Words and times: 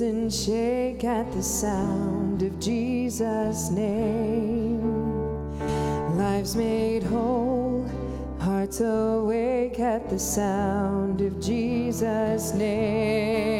And 0.00 0.32
shake 0.32 1.04
at 1.04 1.30
the 1.30 1.42
sound 1.42 2.42
of 2.42 2.58
Jesus' 2.58 3.70
name. 3.70 4.82
Lives 6.18 6.56
made 6.56 7.04
whole, 7.04 7.88
hearts 8.40 8.80
awake 8.80 9.78
at 9.78 10.10
the 10.10 10.18
sound 10.18 11.20
of 11.20 11.40
Jesus' 11.40 12.52
name. 12.54 13.53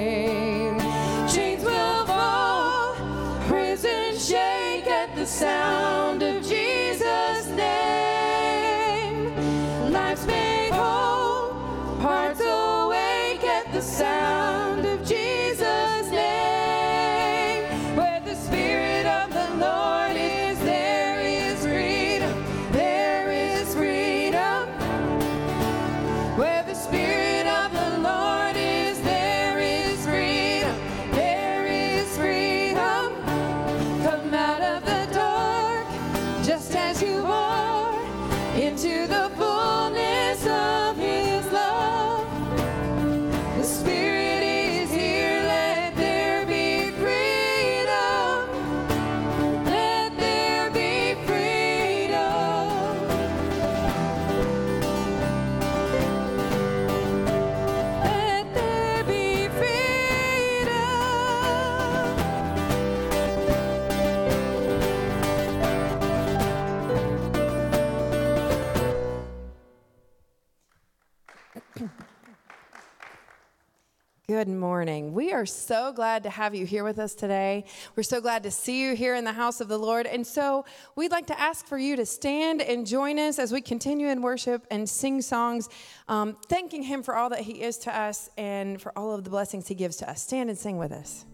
Good 74.44 74.52
morning. 74.52 75.14
We 75.14 75.32
are 75.32 75.46
so 75.46 75.90
glad 75.90 76.24
to 76.24 76.28
have 76.28 76.54
you 76.54 76.66
here 76.66 76.84
with 76.84 76.98
us 76.98 77.14
today. 77.14 77.64
We're 77.96 78.02
so 78.02 78.20
glad 78.20 78.42
to 78.42 78.50
see 78.50 78.82
you 78.82 78.94
here 78.94 79.14
in 79.14 79.24
the 79.24 79.32
house 79.32 79.62
of 79.62 79.68
the 79.68 79.78
Lord. 79.78 80.06
And 80.06 80.26
so 80.26 80.66
we'd 80.96 81.12
like 81.12 81.28
to 81.28 81.40
ask 81.40 81.64
for 81.66 81.78
you 81.78 81.96
to 81.96 82.04
stand 82.04 82.60
and 82.60 82.86
join 82.86 83.18
us 83.18 83.38
as 83.38 83.52
we 83.52 83.62
continue 83.62 84.08
in 84.08 84.20
worship 84.20 84.66
and 84.70 84.86
sing 84.86 85.22
songs, 85.22 85.70
um, 86.08 86.36
thanking 86.46 86.82
Him 86.82 87.02
for 87.02 87.16
all 87.16 87.30
that 87.30 87.40
He 87.40 87.62
is 87.62 87.78
to 87.78 87.98
us 87.98 88.28
and 88.36 88.78
for 88.82 88.92
all 88.98 89.14
of 89.14 89.24
the 89.24 89.30
blessings 89.30 89.66
He 89.66 89.74
gives 89.74 89.96
to 89.96 90.10
us. 90.10 90.20
Stand 90.20 90.50
and 90.50 90.58
sing 90.58 90.76
with 90.76 90.92
us. 90.92 91.24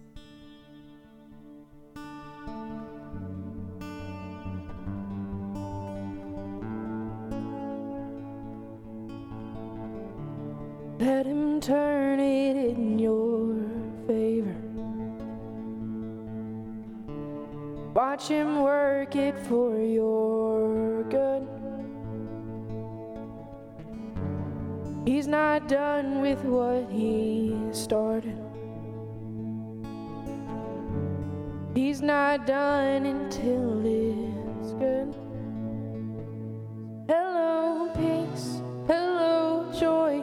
Let 11.01 11.25
him 11.25 11.63
turn 11.63 12.21
it 12.21 12.57
in 12.59 12.99
your 12.99 13.57
favor. 14.07 14.55
Watch 17.95 18.29
him 18.29 18.61
work 18.61 19.17
it 19.17 19.35
for 19.47 19.81
your 19.81 21.05
good. 21.05 21.49
He's 25.07 25.27
not 25.27 25.69
done 25.69 26.21
with 26.21 26.45
what 26.45 26.91
he 26.91 27.57
started. 27.73 28.37
He's 31.75 32.03
not 32.03 32.47
done 32.47 33.07
until 33.07 33.81
it's 33.87 34.73
good. 34.75 35.15
Hello, 37.09 37.89
peace. 37.95 38.61
Hello, 38.87 39.73
joy. 39.73 40.23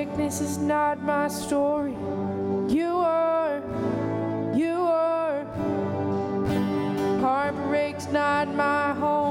sickness 0.00 0.40
is 0.40 0.56
not 0.56 0.98
my 1.02 1.28
story. 1.28 1.92
You 2.72 2.92
are, 3.04 3.60
you 4.56 4.72
are. 4.72 5.44
Heartbreak's 7.20 8.08
not 8.10 8.48
my 8.48 8.94
home. 8.94 9.29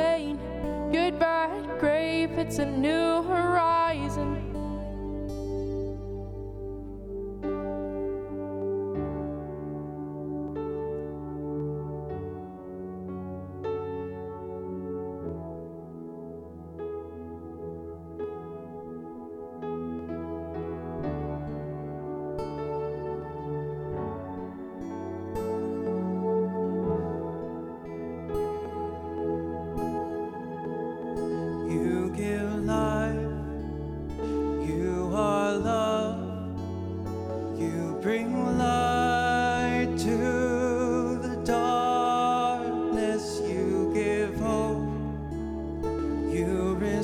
pain. 0.00 0.38
Goodbye, 0.92 1.62
grave, 1.78 2.32
it's 2.38 2.58
a 2.58 2.64
new 2.64 3.22
horizon. 3.22 3.89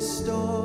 store. 0.07 0.56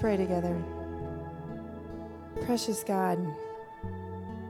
pray 0.00 0.16
together. 0.16 0.56
Precious 2.46 2.82
God, 2.82 3.18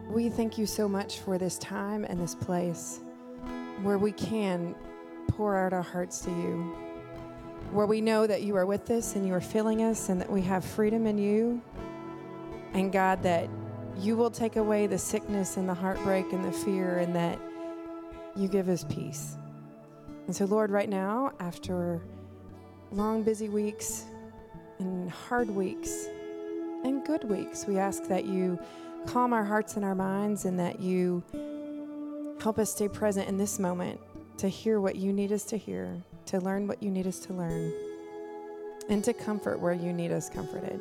we 0.08 0.28
thank 0.28 0.56
you 0.56 0.64
so 0.64 0.88
much 0.88 1.18
for 1.18 1.38
this 1.38 1.58
time 1.58 2.04
and 2.04 2.20
this 2.20 2.36
place 2.36 3.00
where 3.82 3.98
we 3.98 4.12
can 4.12 4.76
pour 5.26 5.56
out 5.56 5.72
our 5.72 5.82
hearts 5.82 6.20
to 6.20 6.30
you, 6.30 6.72
where 7.72 7.86
we 7.86 8.00
know 8.00 8.28
that 8.28 8.42
you 8.42 8.54
are 8.54 8.64
with 8.64 8.88
us 8.92 9.16
and 9.16 9.26
you 9.26 9.34
are 9.34 9.40
filling 9.40 9.82
us 9.82 10.08
and 10.08 10.20
that 10.20 10.30
we 10.30 10.40
have 10.42 10.64
freedom 10.64 11.04
in 11.04 11.18
you. 11.18 11.60
And 12.72 12.92
God, 12.92 13.20
that 13.24 13.48
you 13.98 14.16
will 14.16 14.30
take 14.30 14.54
away 14.54 14.86
the 14.86 14.98
sickness 14.98 15.56
and 15.56 15.68
the 15.68 15.74
heartbreak 15.74 16.32
and 16.32 16.44
the 16.44 16.52
fear 16.52 16.98
and 16.98 17.12
that 17.16 17.40
you 18.36 18.46
give 18.46 18.68
us 18.68 18.84
peace. 18.84 19.36
And 20.28 20.36
so, 20.36 20.44
Lord, 20.44 20.70
right 20.70 20.88
now, 20.88 21.32
after 21.40 22.00
long, 22.92 23.24
busy 23.24 23.48
weeks, 23.48 24.04
hard 25.08 25.50
weeks 25.50 26.06
and 26.84 27.04
good 27.04 27.24
weeks. 27.24 27.66
We 27.66 27.78
ask 27.78 28.04
that 28.04 28.24
you 28.24 28.58
calm 29.06 29.32
our 29.32 29.44
hearts 29.44 29.76
and 29.76 29.84
our 29.84 29.94
minds 29.94 30.44
and 30.44 30.58
that 30.58 30.80
you 30.80 31.22
help 32.40 32.58
us 32.58 32.72
stay 32.72 32.88
present 32.88 33.28
in 33.28 33.36
this 33.36 33.58
moment 33.58 34.00
to 34.38 34.48
hear 34.48 34.80
what 34.80 34.96
you 34.96 35.12
need 35.12 35.32
us 35.32 35.44
to 35.44 35.56
hear, 35.56 36.02
to 36.26 36.38
learn 36.38 36.66
what 36.66 36.82
you 36.82 36.90
need 36.90 37.06
us 37.06 37.18
to 37.20 37.34
learn, 37.34 37.72
and 38.88 39.04
to 39.04 39.12
comfort 39.12 39.60
where 39.60 39.74
you 39.74 39.92
need 39.92 40.12
us 40.12 40.30
comforted. 40.30 40.80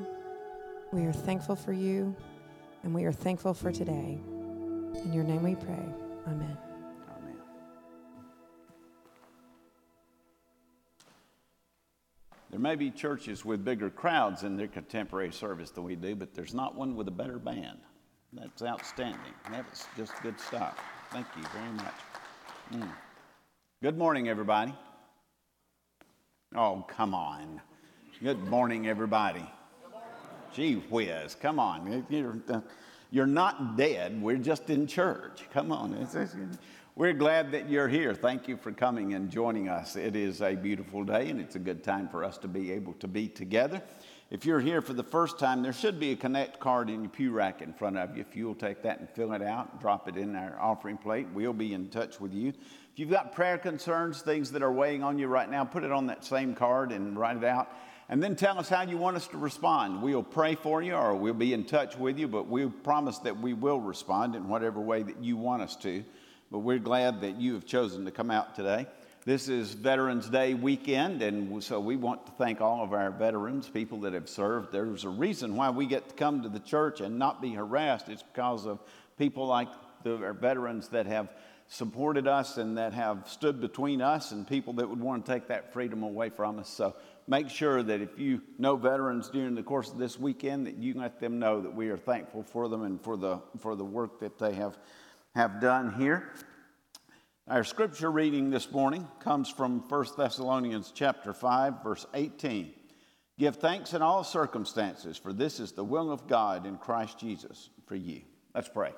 We 0.91 1.06
are 1.06 1.13
thankful 1.13 1.56
for 1.56 1.74
you 1.74 2.15
and 2.84 2.94
we 2.94 3.06
are 3.06 3.12
thankful 3.12 3.53
for 3.53 3.72
today. 3.72 4.18
In 5.03 5.12
your 5.13 5.24
name 5.24 5.44
we 5.44 5.56
pray. 5.56 5.86
Amen. 6.27 6.68
There 12.50 12.60
may 12.60 12.75
be 12.75 12.89
churches 12.89 13.46
with 13.46 13.63
bigger 13.63 13.89
crowds 13.89 14.44
in 14.44 14.58
their 14.58 14.68
contemporary 14.68 15.32
service 15.32 15.70
than 15.70 15.84
we 15.84 15.96
do, 15.96 16.15
but 16.15 16.34
there's 16.34 16.53
not 16.53 16.75
one 16.75 16.96
with 16.96 17.08
a 17.08 17.12
better 17.12 17.38
band. 17.38 17.79
That's 18.34 18.63
outstanding. 18.63 19.34
That 19.51 19.70
was 19.70 19.86
just 19.96 20.13
good 20.24 20.39
stuff. 20.39 20.79
Thank 21.12 21.27
you 21.38 21.44
very 21.53 21.72
much. 21.74 21.94
Mm. 22.74 22.91
Good 23.84 23.98
morning, 23.98 24.29
everybody. 24.29 24.74
Oh, 26.56 26.86
come 26.88 27.13
on. 27.13 27.62
Good 28.24 28.44
morning, 28.48 28.88
everybody. 28.88 29.48
Gee 30.51 30.75
whiz, 30.89 31.36
come 31.36 31.60
on. 31.60 32.06
You're, 32.10 32.41
you're 33.12 33.27
not 33.27 33.77
dead. 33.77 34.20
We're 34.20 34.38
just 34.38 34.70
in 34.72 34.88
church. 34.88 35.44
Come 35.53 35.72
on. 35.72 35.94
We're 37.00 37.13
glad 37.13 37.53
that 37.53 37.70
you're 37.70 37.88
here. 37.88 38.13
Thank 38.13 38.50
you 38.50 38.58
for 38.58 38.74
coming 38.74 39.13
and 39.13 39.29
joining 39.29 39.70
us. 39.70 39.96
It 39.96 40.18
is 40.18 40.41
a 40.41 40.53
beautiful 40.53 41.06
day, 41.06 41.29
and 41.29 41.39
it's 41.39 41.56
a 41.56 41.60
good 41.60 41.82
time 41.82 42.10
for 42.10 42.25
us 42.25 42.38
to 42.39 42.50
be 42.50 42.74
able 42.74 42.91
to 42.96 43.08
be 43.08 43.29
together. 43.29 43.82
If 44.29 44.46
you're 44.46 44.60
here 44.60 44.82
for 44.82 44.91
the 44.91 45.01
first 45.01 45.39
time, 45.39 45.63
there 45.63 45.72
should 45.72 45.98
be 45.98 46.12
a 46.12 46.18
Connect 46.18 46.60
card 46.60 46.89
in 46.89 47.03
your 47.03 47.10
pew 47.10 47.32
rack 47.32 47.62
in 47.62 47.72
front 47.72 47.98
of 47.98 48.18
you. 48.18 48.22
If 48.29 48.36
you'll 48.36 48.53
take 48.53 48.84
that 48.84 49.00
and 49.00 49.10
fill 49.12 49.32
it 49.32 49.41
out, 49.41 49.79
drop 49.79 50.10
it 50.10 50.18
in 50.18 50.36
our 50.36 50.60
offering 50.60 50.98
plate, 50.98 51.27
we'll 51.34 51.53
be 51.53 51.74
in 51.74 51.88
touch 51.88 52.20
with 52.20 52.34
you. 52.34 52.50
If 52.50 52.98
you've 52.98 53.10
got 53.10 53.32
prayer 53.32 53.58
concerns, 53.58 54.22
things 54.22 54.51
that 54.51 54.62
are 54.62 54.74
weighing 54.74 55.01
on 55.01 55.18
you 55.18 55.27
right 55.27 55.50
now, 55.50 55.63
put 55.63 55.86
it 55.86 55.94
on 55.94 56.08
that 56.08 56.25
same 56.25 56.53
card 56.53 56.91
and 56.91 57.18
write 57.18 57.38
it 57.38 57.46
out. 57.46 57.70
And 58.10 58.22
then 58.22 58.36
tell 58.36 58.60
us 58.60 58.68
how 58.68 58.82
you 58.82 58.98
want 58.98 59.15
us 59.15 59.27
to 59.29 59.38
respond. 59.38 60.01
We'll 60.01 60.22
pray 60.22 60.56
for 60.56 60.82
you 60.82 60.96
or 60.96 61.15
we'll 61.15 61.34
be 61.34 61.53
in 61.53 61.63
touch 61.63 61.96
with 61.96 62.20
you, 62.20 62.27
but 62.27 62.50
we 62.50 62.65
promise 62.68 63.20
that 63.20 63.39
we 63.39 63.53
will 63.53 63.79
respond 63.79 64.36
in 64.36 64.50
whatever 64.50 64.82
way 64.82 65.01
that 65.01 65.24
you 65.24 65.38
want 65.38 65.62
us 65.62 65.77
to. 65.77 66.03
But 66.51 66.60
we're 66.60 66.79
glad 66.79 67.22
that 67.22 67.39
you 67.39 67.53
have 67.53 67.68
chosen 67.68 68.06
to 68.06 68.12
come 68.12 68.32
out 68.32 68.56
today. 68.56 68.88
This 69.24 69.50
is 69.50 69.74
Veterans 69.74 70.27
Day 70.27 70.56
weekend, 70.56 71.22
and 71.22 71.63
so 71.63 71.79
we 71.79 71.96
want 71.96 72.25
to 72.25 72.32
thank 72.39 72.60
all 72.60 72.84
of 72.84 72.91
our 72.91 73.12
veterans, 73.12 73.70
people 73.70 74.00
that 74.00 74.13
have 74.13 74.27
served. 74.27 74.72
There's 74.72 75.03
a 75.03 75.10
reason 75.10 75.56
why 75.56 75.70
we 75.70 75.86
get 75.86 76.10
to 76.10 76.15
come 76.15 76.41
to 76.41 76.50
the 76.50 76.60
church 76.60 77.01
and 77.01 77.20
not 77.20 77.40
be 77.40 77.53
harassed. 77.53 78.09
It's 78.09 78.24
because 78.24 78.66
of 78.66 78.79
people 79.16 79.46
like 79.46 79.68
the 80.03 80.16
our 80.24 80.33
veterans 80.33 80.88
that 80.88 81.05
have 81.05 81.29
supported 81.68 82.27
us 82.27 82.57
and 82.57 82.79
that 82.79 82.94
have 82.94 83.29
stood 83.29 83.62
between 83.62 84.01
us 84.01 84.31
and 84.31 84.48
people 84.48 84.74
that 84.74 84.90
would 84.90 85.00
want 85.00 85.24
to 85.24 85.31
take 85.31 85.50
that 85.50 85.72
freedom 85.72 86.01
away 86.01 86.29
from 86.29 86.57
us. 86.57 86.68
So 86.68 86.96
make 87.27 87.48
sure 87.50 87.83
that 87.83 88.01
if 88.01 88.18
you 88.18 88.42
know 88.57 88.75
veterans 88.75 89.29
during 89.29 89.53
the 89.53 89.62
course 89.62 89.92
of 89.92 90.00
this 90.00 90.20
weekend, 90.20 90.66
that 90.66 90.77
you 90.77 90.96
let 90.96 91.20
them 91.20 91.38
know 91.38 91.62
that 91.62 91.75
we 91.75 91.90
are 91.90 91.98
thankful 91.98 92.42
for 92.42 92.68
them 92.68 92.81
and 92.81 93.00
for 93.00 93.16
the, 93.18 93.40
for 93.59 93.75
the 93.75 93.85
work 93.85 94.20
that 94.22 94.40
they 94.40 94.53
have, 94.53 94.79
have 95.35 95.61
done 95.61 95.94
here. 95.94 96.29
Our 97.48 97.63
scripture 97.63 98.11
reading 98.11 98.50
this 98.50 98.72
morning 98.72 99.07
comes 99.20 99.50
from 99.50 99.79
1 99.87 100.05
Thessalonians 100.18 100.92
chapter 100.94 101.33
5 101.33 101.83
verse 101.83 102.05
18. 102.13 102.74
Give 103.37 103.55
thanks 103.55 103.94
in 103.94 104.01
all 104.01 104.24
circumstances 104.24 105.18
for 105.18 105.31
this 105.31 105.59
is 105.59 105.72
the 105.72 105.83
will 105.83 106.11
of 106.11 106.27
God 106.27 106.65
in 106.65 106.77
Christ 106.77 107.20
Jesus 107.20 107.70
for 107.85 107.96
you. 107.96 108.22
Let's 108.55 108.70
pray. 108.70 108.92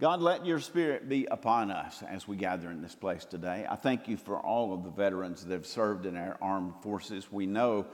God, 0.00 0.20
let 0.20 0.46
your 0.46 0.60
spirit 0.60 1.08
be 1.08 1.26
upon 1.30 1.70
us 1.70 2.02
as 2.08 2.26
we 2.26 2.36
gather 2.36 2.70
in 2.70 2.82
this 2.82 2.94
place 2.94 3.24
today. 3.24 3.66
I 3.68 3.76
thank 3.76 4.08
you 4.08 4.16
for 4.16 4.38
all 4.38 4.72
of 4.72 4.84
the 4.84 4.90
veterans 4.90 5.44
that 5.44 5.52
have 5.52 5.66
served 5.66 6.06
in 6.06 6.16
our 6.16 6.36
armed 6.40 6.74
forces. 6.82 7.30
We 7.30 7.46
know 7.46 7.86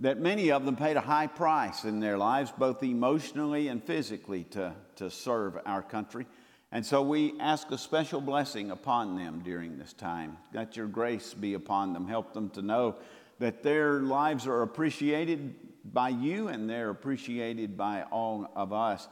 that 0.00 0.20
many 0.20 0.52
of 0.52 0.64
them 0.64 0.76
paid 0.76 0.96
a 0.96 1.00
high 1.00 1.26
price 1.26 1.84
in 1.84 2.00
their 2.00 2.16
lives, 2.16 2.52
both 2.56 2.82
emotionally 2.82 3.68
and 3.68 3.82
physically, 3.82 4.44
to, 4.44 4.74
to 4.96 5.10
serve 5.10 5.58
our 5.66 5.82
country. 5.82 6.26
And 6.70 6.84
so 6.84 7.00
we 7.02 7.34
ask 7.40 7.70
a 7.70 7.78
special 7.78 8.20
blessing 8.20 8.70
upon 8.70 9.16
them 9.16 9.40
during 9.42 9.78
this 9.78 9.94
time. 9.94 10.36
Let 10.52 10.76
your 10.76 10.86
grace 10.86 11.32
be 11.32 11.54
upon 11.54 11.94
them. 11.94 12.06
Help 12.06 12.34
them 12.34 12.50
to 12.50 12.62
know 12.62 12.96
that 13.38 13.62
their 13.62 14.00
lives 14.00 14.46
are 14.46 14.62
appreciated 14.62 15.54
by 15.84 16.10
you 16.10 16.48
and 16.48 16.68
they're 16.68 16.90
appreciated 16.90 17.76
by 17.76 18.02
all 18.10 18.50
of 18.54 18.72
us. 18.72 19.08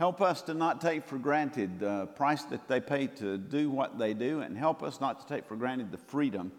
Help 0.00 0.20
us 0.20 0.42
to 0.42 0.54
not 0.54 0.80
take 0.80 1.04
for 1.04 1.18
granted 1.18 1.78
the 1.78 2.06
price 2.16 2.42
that 2.44 2.66
they 2.68 2.80
pay 2.80 3.06
to 3.06 3.38
do 3.38 3.70
what 3.70 3.96
they 3.96 4.12
do, 4.12 4.40
and 4.40 4.58
help 4.58 4.82
us 4.82 5.00
not 5.00 5.20
to 5.20 5.34
take 5.34 5.46
for 5.46 5.54
granted 5.54 5.92
the 5.92 5.98
freedom 5.98 6.50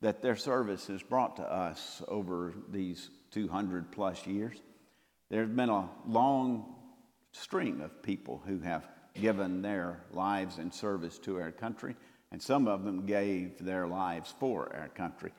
that 0.00 0.22
their 0.22 0.36
service 0.36 0.86
has 0.86 1.02
brought 1.02 1.36
to 1.36 1.42
us 1.42 2.02
over 2.06 2.54
these 2.70 3.10
200 3.32 3.90
plus 3.90 4.26
years. 4.26 4.56
There's 5.28 5.48
been 5.48 5.70
a 5.70 5.88
long 6.06 6.76
string 7.32 7.80
of 7.80 8.02
people 8.02 8.40
who 8.46 8.60
have 8.60 8.86
given 9.14 9.62
their 9.62 10.00
lives 10.12 10.58
in 10.58 10.70
service 10.70 11.18
to 11.18 11.40
our 11.40 11.52
country, 11.52 11.94
and 12.32 12.42
some 12.42 12.66
of 12.66 12.84
them 12.84 13.06
gave 13.06 13.58
their 13.64 13.86
lives 13.86 14.34
for 14.38 14.74
our 14.74 14.88
country. 14.88 15.32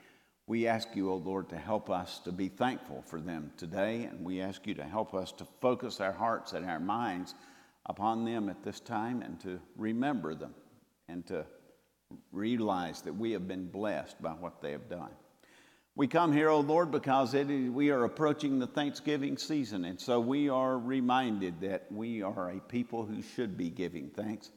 We 0.47 0.67
ask 0.67 0.95
you, 0.95 1.09
O 1.09 1.13
oh 1.13 1.17
Lord, 1.17 1.49
to 1.49 1.57
help 1.57 1.89
us 1.89 2.19
to 2.19 2.31
be 2.31 2.49
thankful 2.49 3.01
for 3.01 3.19
them 3.19 3.51
today, 3.57 4.03
and 4.03 4.23
we 4.23 4.41
ask 4.41 4.65
you 4.67 4.75
to 4.75 4.83
help 4.83 5.13
us 5.13 5.31
to 5.33 5.47
focus 5.59 5.99
our 5.99 6.11
hearts 6.11 6.53
and 6.53 6.65
our 6.65 6.79
minds 6.79 7.33
upon 7.87 8.25
them 8.25 8.49
at 8.49 8.63
this 8.63 8.79
time 8.79 9.21
and 9.21 9.39
to 9.41 9.59
remember 9.75 10.35
them 10.35 10.53
and 11.07 11.25
to 11.27 11.45
realize 12.31 13.01
that 13.01 13.15
we 13.15 13.31
have 13.31 13.47
been 13.47 13.67
blessed 13.67 14.21
by 14.21 14.31
what 14.31 14.61
they 14.61 14.71
have 14.71 14.89
done. 14.89 15.11
We 15.97 16.07
come 16.07 16.33
here, 16.33 16.49
O 16.49 16.57
oh 16.57 16.59
Lord, 16.59 16.91
because 16.91 17.33
we 17.33 17.89
are 17.89 18.03
approaching 18.03 18.59
the 18.59 18.67
Thanksgiving 18.67 19.37
season, 19.37 19.85
and 19.85 19.97
so 19.97 20.19
we 20.19 20.49
are 20.49 20.77
reminded 20.77 21.61
that 21.61 21.89
we 21.89 22.21
are 22.21 22.49
a 22.49 22.59
people 22.59 23.05
who 23.05 23.21
should 23.21 23.57
be 23.57 23.69
giving 23.69 24.09
thanks. 24.09 24.51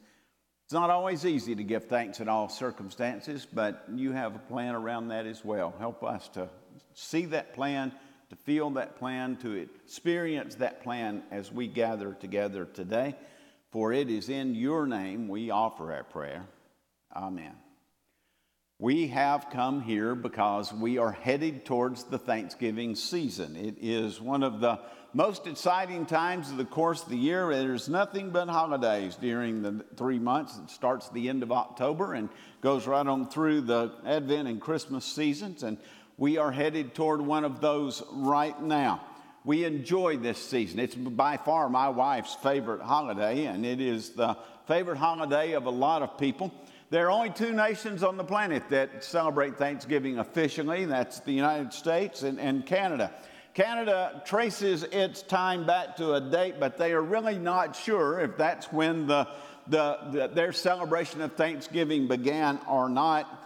It's 0.65 0.73
not 0.73 0.89
always 0.89 1.25
easy 1.25 1.55
to 1.55 1.63
give 1.63 1.85
thanks 1.85 2.19
in 2.19 2.27
all 2.27 2.49
circumstances, 2.49 3.47
but 3.51 3.85
you 3.95 4.11
have 4.11 4.35
a 4.35 4.39
plan 4.39 4.75
around 4.75 5.07
that 5.07 5.25
as 5.25 5.45
well. 5.45 5.73
Help 5.79 6.03
us 6.03 6.27
to 6.33 6.49
see 6.93 7.25
that 7.27 7.53
plan, 7.53 7.93
to 8.29 8.35
feel 8.35 8.69
that 8.71 8.97
plan, 8.99 9.37
to 9.37 9.53
experience 9.53 10.55
that 10.55 10.83
plan 10.83 11.23
as 11.31 11.53
we 11.53 11.67
gather 11.67 12.13
together 12.15 12.65
today. 12.65 13.15
For 13.71 13.93
it 13.93 14.09
is 14.09 14.27
in 14.27 14.55
your 14.55 14.85
name 14.85 15.29
we 15.29 15.51
offer 15.51 15.93
our 15.93 16.03
prayer. 16.03 16.45
Amen. 17.15 17.55
We 18.81 19.07
have 19.07 19.49
come 19.49 19.81
here 19.81 20.15
because 20.15 20.71
we 20.71 20.99
are 20.99 21.11
headed 21.11 21.65
towards 21.65 22.05
the 22.05 22.17
Thanksgiving 22.17 22.95
season. 22.95 23.57
It 23.57 23.75
is 23.81 24.21
one 24.21 24.41
of 24.41 24.61
the 24.61 24.79
most 25.11 25.47
exciting 25.47 26.05
times 26.05 26.49
of 26.49 26.55
the 26.55 26.63
course 26.63 27.03
of 27.03 27.09
the 27.09 27.17
year. 27.17 27.53
There's 27.53 27.89
nothing 27.89 28.29
but 28.29 28.47
holidays 28.47 29.17
during 29.19 29.61
the 29.61 29.83
three 29.97 30.17
months. 30.17 30.57
It 30.57 30.69
starts 30.69 31.09
the 31.09 31.27
end 31.27 31.43
of 31.43 31.51
October 31.51 32.13
and 32.13 32.29
goes 32.61 32.87
right 32.87 33.05
on 33.05 33.27
through 33.29 33.61
the 33.61 33.91
Advent 34.05 34.47
and 34.47 34.61
Christmas 34.61 35.03
seasons. 35.03 35.63
And 35.63 35.77
we 36.17 36.37
are 36.37 36.53
headed 36.53 36.95
toward 36.95 37.19
one 37.19 37.43
of 37.43 37.59
those 37.59 38.01
right 38.13 38.61
now. 38.61 39.01
We 39.43 39.65
enjoy 39.65 40.15
this 40.15 40.37
season. 40.37 40.79
It's 40.79 40.95
by 40.95 41.35
far 41.35 41.67
my 41.67 41.89
wife's 41.89 42.35
favorite 42.35 42.81
holiday, 42.81 43.45
and 43.45 43.65
it 43.65 43.81
is 43.81 44.11
the 44.11 44.37
favorite 44.67 44.99
holiday 44.99 45.51
of 45.51 45.65
a 45.65 45.69
lot 45.69 46.01
of 46.01 46.17
people. 46.17 46.53
There 46.91 47.05
are 47.05 47.11
only 47.11 47.29
two 47.29 47.53
nations 47.53 48.01
on 48.01 48.17
the 48.17 48.23
planet 48.23 48.63
that 48.69 49.03
celebrate 49.03 49.57
Thanksgiving 49.57 50.17
officially 50.17 50.85
that's 50.85 51.19
the 51.19 51.31
United 51.31 51.71
States 51.71 52.23
and, 52.23 52.39
and, 52.39 52.65
Canada. 52.65 53.11
Canada 53.53 54.23
traces 54.25 54.83
its 54.85 55.21
time 55.21 55.67
back 55.67 55.97
to 55.97 56.13
a 56.13 56.21
date, 56.21 56.55
but 56.59 56.77
they 56.77 56.93
are 56.93 57.03
really 57.03 57.37
not 57.37 57.75
sure 57.75 58.19
if 58.19 58.35
that's 58.37 58.73
when 58.73 59.05
the, 59.05 59.27
the, 59.67 59.99
the, 60.11 60.27
their 60.33 60.51
celebration 60.51 61.21
of 61.21 61.33
Thanksgiving 61.33 62.07
began 62.07 62.59
or 62.67 62.89
not. 62.89 63.39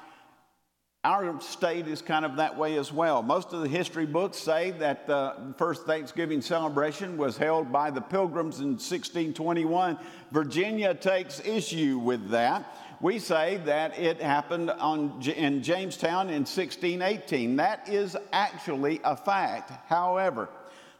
Our 1.03 1.41
state 1.41 1.89
is 1.89 2.01
kind 2.01 2.23
of 2.23 2.37
that 2.37 2.57
way 2.57 2.77
as 2.77 2.93
well. 2.93 3.21
Most 3.21 3.51
of 3.51 3.59
the 3.59 3.67
history 3.67 4.05
books 4.05 4.37
say 4.37 4.71
that 4.79 5.05
the 5.05 5.53
first 5.57 5.85
Thanksgiving 5.85 6.41
celebration 6.41 7.17
was 7.17 7.35
held 7.35 7.73
by 7.73 7.91
the 7.91 7.99
Pilgrims 7.99 8.59
in 8.59 8.77
1621. 8.77 9.97
Virginia 10.31 10.95
takes 10.95 11.41
issue 11.41 11.97
with 11.97 12.29
that. 12.29 12.73
We 13.03 13.19
say 13.19 13.57
that 13.65 13.99
it 13.99 14.21
happened 14.21 14.69
on, 14.71 15.21
in 15.35 15.61
Jamestown 15.61 16.29
in 16.29 16.45
1618. 16.45 17.57
That 17.57 17.89
is 17.89 18.15
actually 18.31 19.01
a 19.03 19.17
fact. 19.17 19.73
However, 19.89 20.47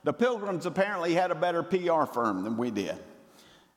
the 0.04 0.12
Pilgrims 0.12 0.66
apparently 0.66 1.14
had 1.14 1.32
a 1.32 1.36
better 1.36 1.64
PR 1.64 2.04
firm 2.04 2.44
than 2.44 2.58
we 2.58 2.72
did. 2.72 2.98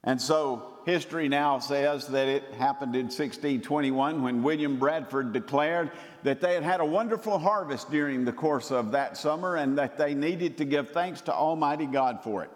And 0.02 0.20
so 0.20 0.78
history 0.86 1.28
now 1.28 1.60
says 1.60 2.08
that 2.08 2.26
it 2.26 2.42
happened 2.54 2.96
in 2.96 3.04
1621 3.04 4.20
when 4.20 4.42
William 4.42 4.76
Bradford 4.76 5.32
declared 5.32 5.92
that 6.24 6.40
they 6.40 6.54
had 6.54 6.64
had 6.64 6.80
a 6.80 6.84
wonderful 6.84 7.38
harvest 7.38 7.92
during 7.92 8.24
the 8.24 8.32
course 8.32 8.72
of 8.72 8.90
that 8.90 9.16
summer 9.16 9.54
and 9.54 9.78
that 9.78 9.96
they 9.96 10.14
needed 10.14 10.58
to 10.58 10.64
give 10.64 10.90
thanks 10.90 11.20
to 11.20 11.32
Almighty 11.32 11.86
God 11.86 12.24
for 12.24 12.42
it. 12.42 12.50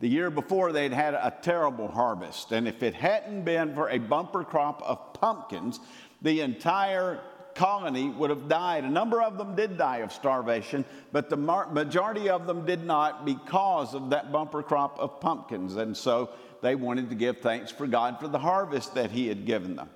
The 0.00 0.08
year 0.08 0.30
before, 0.30 0.72
they'd 0.72 0.92
had 0.92 1.14
a 1.14 1.34
terrible 1.40 1.88
harvest, 1.88 2.52
and 2.52 2.68
if 2.68 2.82
it 2.82 2.94
hadn't 2.94 3.44
been 3.44 3.74
for 3.74 3.88
a 3.88 3.98
bumper 3.98 4.44
crop 4.44 4.82
of 4.82 5.14
pumpkins, 5.14 5.80
the 6.20 6.42
entire 6.42 7.20
colony 7.54 8.10
would 8.10 8.28
have 8.28 8.48
died. 8.48 8.84
A 8.84 8.90
number 8.90 9.22
of 9.22 9.38
them 9.38 9.56
did 9.56 9.78
die 9.78 9.98
of 9.98 10.12
starvation, 10.12 10.84
but 11.12 11.30
the 11.30 11.36
majority 11.36 12.28
of 12.28 12.46
them 12.46 12.66
did 12.66 12.84
not 12.84 13.24
because 13.24 13.94
of 13.94 14.10
that 14.10 14.30
bumper 14.30 14.62
crop 14.62 14.98
of 14.98 15.18
pumpkins. 15.20 15.76
And 15.76 15.96
so 15.96 16.28
they 16.60 16.74
wanted 16.74 17.08
to 17.08 17.16
give 17.16 17.38
thanks 17.38 17.72
for 17.72 17.86
God 17.86 18.20
for 18.20 18.28
the 18.28 18.38
harvest 18.38 18.94
that 18.94 19.10
He 19.10 19.28
had 19.28 19.46
given 19.46 19.76
them. 19.76 19.88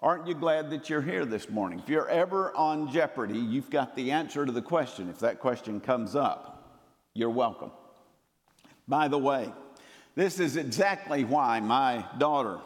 Aren't 0.00 0.26
you 0.26 0.34
glad 0.34 0.68
that 0.68 0.90
you're 0.90 1.00
here 1.00 1.24
this 1.24 1.48
morning? 1.48 1.78
If 1.78 1.88
you're 1.88 2.10
ever 2.10 2.54
on 2.54 2.92
jeopardy, 2.92 3.38
you've 3.38 3.70
got 3.70 3.96
the 3.96 4.10
answer 4.10 4.44
to 4.44 4.52
the 4.52 4.60
question. 4.60 5.08
If 5.08 5.20
that 5.20 5.40
question 5.40 5.80
comes 5.80 6.14
up, 6.14 6.82
you're 7.14 7.30
welcome. 7.30 7.70
By 8.86 9.08
the 9.08 9.18
way, 9.18 9.52
this 10.14 10.38
is 10.40 10.56
exactly 10.56 11.24
why 11.24 11.60
my 11.60 12.04
daughter 12.18 12.58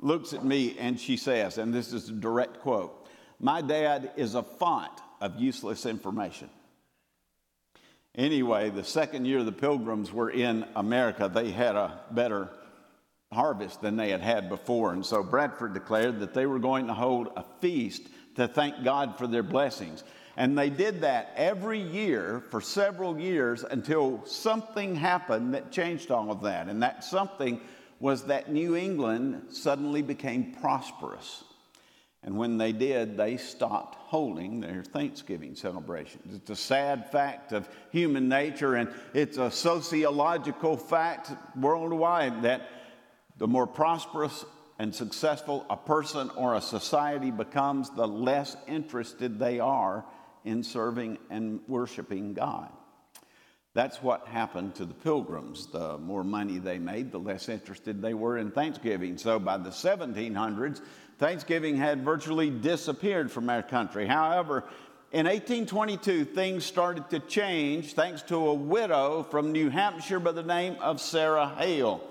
looks 0.00 0.32
at 0.32 0.44
me 0.44 0.76
and 0.78 0.98
she 0.98 1.16
says, 1.16 1.58
and 1.58 1.72
this 1.72 1.92
is 1.92 2.08
a 2.08 2.12
direct 2.12 2.60
quote 2.60 3.08
My 3.38 3.60
dad 3.62 4.12
is 4.16 4.34
a 4.34 4.42
font 4.42 4.92
of 5.20 5.38
useless 5.38 5.86
information. 5.86 6.50
Anyway, 8.16 8.70
the 8.70 8.84
second 8.84 9.24
year 9.24 9.44
the 9.44 9.52
pilgrims 9.52 10.12
were 10.12 10.30
in 10.30 10.66
America, 10.74 11.30
they 11.32 11.50
had 11.50 11.76
a 11.76 12.00
better 12.10 12.50
harvest 13.32 13.80
than 13.80 13.96
they 13.96 14.10
had 14.10 14.20
had 14.20 14.48
before. 14.48 14.92
And 14.92 15.06
so 15.06 15.22
Bradford 15.22 15.74
declared 15.74 16.18
that 16.20 16.34
they 16.34 16.46
were 16.46 16.58
going 16.58 16.88
to 16.88 16.94
hold 16.94 17.28
a 17.36 17.44
feast 17.60 18.02
to 18.34 18.48
thank 18.48 18.82
God 18.82 19.16
for 19.16 19.28
their 19.28 19.44
blessings. 19.44 20.02
And 20.40 20.56
they 20.56 20.70
did 20.70 21.02
that 21.02 21.34
every 21.36 21.82
year 21.82 22.42
for 22.48 22.62
several 22.62 23.20
years 23.20 23.62
until 23.62 24.24
something 24.24 24.96
happened 24.96 25.52
that 25.52 25.70
changed 25.70 26.10
all 26.10 26.32
of 26.32 26.44
that. 26.44 26.66
And 26.66 26.82
that 26.82 27.04
something 27.04 27.60
was 27.98 28.24
that 28.24 28.50
New 28.50 28.74
England 28.74 29.48
suddenly 29.50 30.00
became 30.00 30.54
prosperous. 30.54 31.44
And 32.22 32.38
when 32.38 32.56
they 32.56 32.72
did, 32.72 33.18
they 33.18 33.36
stopped 33.36 33.96
holding 33.96 34.62
their 34.62 34.82
Thanksgiving 34.82 35.54
celebrations. 35.54 36.34
It's 36.34 36.48
a 36.48 36.56
sad 36.56 37.12
fact 37.12 37.52
of 37.52 37.68
human 37.92 38.26
nature, 38.26 38.76
and 38.76 38.88
it's 39.12 39.36
a 39.36 39.50
sociological 39.50 40.78
fact 40.78 41.32
worldwide 41.54 42.44
that 42.44 42.66
the 43.36 43.46
more 43.46 43.66
prosperous 43.66 44.46
and 44.78 44.94
successful 44.94 45.66
a 45.68 45.76
person 45.76 46.30
or 46.30 46.54
a 46.54 46.62
society 46.62 47.30
becomes, 47.30 47.90
the 47.90 48.08
less 48.08 48.56
interested 48.66 49.38
they 49.38 49.60
are 49.60 50.02
in 50.44 50.62
serving 50.62 51.18
and 51.30 51.60
worshiping 51.68 52.34
God. 52.34 52.70
That's 53.72 54.02
what 54.02 54.26
happened 54.26 54.74
to 54.76 54.84
the 54.84 54.94
pilgrims. 54.94 55.66
The 55.66 55.96
more 55.98 56.24
money 56.24 56.58
they 56.58 56.78
made, 56.78 57.12
the 57.12 57.20
less 57.20 57.48
interested 57.48 58.02
they 58.02 58.14
were 58.14 58.36
in 58.36 58.50
Thanksgiving. 58.50 59.16
So 59.16 59.38
by 59.38 59.58
the 59.58 59.70
1700s, 59.70 60.80
Thanksgiving 61.18 61.76
had 61.76 62.04
virtually 62.04 62.50
disappeared 62.50 63.30
from 63.30 63.48
our 63.48 63.62
country. 63.62 64.06
However, 64.06 64.64
in 65.12 65.26
1822, 65.26 66.24
things 66.24 66.64
started 66.64 67.10
to 67.10 67.20
change 67.20 67.94
thanks 67.94 68.22
to 68.22 68.36
a 68.36 68.54
widow 68.54 69.24
from 69.24 69.52
New 69.52 69.68
Hampshire 69.68 70.20
by 70.20 70.32
the 70.32 70.42
name 70.42 70.76
of 70.80 71.00
Sarah 71.00 71.48
Hale. 71.56 72.02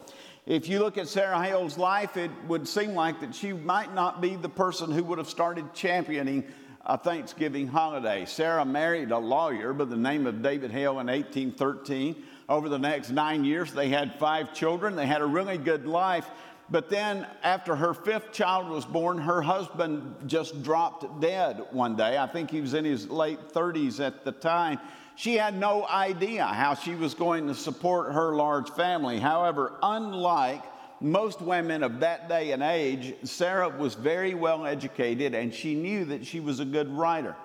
If 0.45 0.67
you 0.67 0.79
look 0.79 0.97
at 0.97 1.07
Sarah 1.07 1.41
Hale's 1.43 1.77
life, 1.77 2.17
it 2.17 2.31
would 2.47 2.67
seem 2.67 2.93
like 2.95 3.19
that 3.19 3.35
she 3.35 3.53
might 3.53 3.93
not 3.93 4.21
be 4.21 4.35
the 4.35 4.49
person 4.49 4.91
who 4.91 5.03
would 5.03 5.17
have 5.17 5.29
started 5.29 5.73
championing 5.73 6.45
a 6.89 6.97
Thanksgiving 6.97 7.67
holiday. 7.67 8.25
Sarah 8.25 8.65
married 8.65 9.11
a 9.11 9.17
lawyer 9.19 9.73
by 9.73 9.85
the 9.85 9.95
name 9.95 10.25
of 10.25 10.41
David 10.41 10.71
Hale 10.71 10.99
in 10.99 11.05
1813. 11.05 12.15
Over 12.49 12.67
the 12.67 12.79
next 12.79 13.11
nine 13.11 13.45
years, 13.45 13.71
they 13.71 13.89
had 13.89 14.15
five 14.15 14.55
children. 14.55 14.95
They 14.95 15.05
had 15.05 15.21
a 15.21 15.25
really 15.25 15.59
good 15.59 15.85
life. 15.85 16.27
But 16.71 16.89
then, 16.89 17.27
after 17.43 17.75
her 17.75 17.93
fifth 17.93 18.31
child 18.31 18.69
was 18.69 18.85
born, 18.85 19.19
her 19.19 19.39
husband 19.39 20.15
just 20.25 20.63
dropped 20.63 21.21
dead 21.21 21.63
one 21.69 21.95
day. 21.95 22.17
I 22.17 22.25
think 22.25 22.49
he 22.49 22.59
was 22.59 22.73
in 22.73 22.85
his 22.85 23.07
late 23.07 23.53
30s 23.53 24.03
at 24.03 24.25
the 24.25 24.31
time. 24.31 24.79
She 25.15 25.35
had 25.35 25.55
no 25.55 25.85
idea 25.85 26.43
how 26.43 26.73
she 26.73 26.95
was 26.95 27.13
going 27.13 27.45
to 27.47 27.53
support 27.53 28.13
her 28.13 28.35
large 28.35 28.71
family. 28.71 29.19
However, 29.19 29.73
unlike 29.83 30.63
most 31.01 31.41
women 31.41 31.83
of 31.83 32.01
that 32.01 32.27
day 32.27 32.51
and 32.51 32.61
age, 32.61 33.15
Sarah 33.23 33.69
was 33.69 33.95
very 33.95 34.33
well 34.33 34.65
educated 34.65 35.33
and 35.33 35.53
she 35.53 35.75
knew 35.75 36.05
that 36.05 36.25
she 36.25 36.39
was 36.39 36.59
a 36.59 36.65
good 36.65 36.89
writer. 36.91 37.35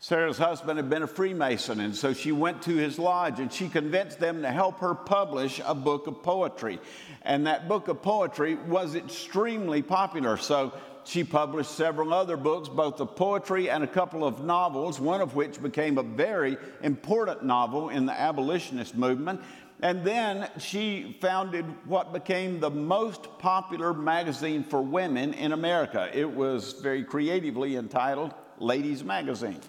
Sarah's 0.00 0.38
husband 0.38 0.78
had 0.78 0.88
been 0.88 1.02
a 1.02 1.08
Freemason, 1.08 1.80
and 1.80 1.94
so 1.94 2.12
she 2.12 2.30
went 2.30 2.62
to 2.62 2.76
his 2.76 3.00
lodge 3.00 3.40
and 3.40 3.52
she 3.52 3.68
convinced 3.68 4.20
them 4.20 4.42
to 4.42 4.48
help 4.48 4.78
her 4.78 4.94
publish 4.94 5.60
a 5.64 5.74
book 5.74 6.06
of 6.06 6.22
poetry. 6.22 6.78
And 7.22 7.48
that 7.48 7.66
book 7.66 7.88
of 7.88 8.00
poetry 8.00 8.54
was 8.54 8.94
extremely 8.94 9.82
popular. 9.82 10.36
So 10.36 10.72
she 11.02 11.24
published 11.24 11.72
several 11.72 12.14
other 12.14 12.36
books, 12.36 12.68
both 12.68 13.00
of 13.00 13.16
poetry 13.16 13.70
and 13.70 13.82
a 13.82 13.88
couple 13.88 14.24
of 14.24 14.44
novels, 14.44 15.00
one 15.00 15.20
of 15.20 15.34
which 15.34 15.60
became 15.60 15.98
a 15.98 16.04
very 16.04 16.56
important 16.82 17.42
novel 17.42 17.88
in 17.88 18.06
the 18.06 18.12
abolitionist 18.12 18.94
movement. 18.94 19.40
And 19.80 20.04
then 20.04 20.48
she 20.58 21.16
founded 21.20 21.64
what 21.86 22.12
became 22.12 22.58
the 22.58 22.70
most 22.70 23.38
popular 23.38 23.94
magazine 23.94 24.64
for 24.64 24.82
women 24.82 25.34
in 25.34 25.52
America. 25.52 26.10
It 26.12 26.28
was 26.28 26.72
very 26.74 27.04
creatively 27.04 27.76
entitled 27.76 28.34
Ladies 28.58 29.04
Magazine. 29.04 29.60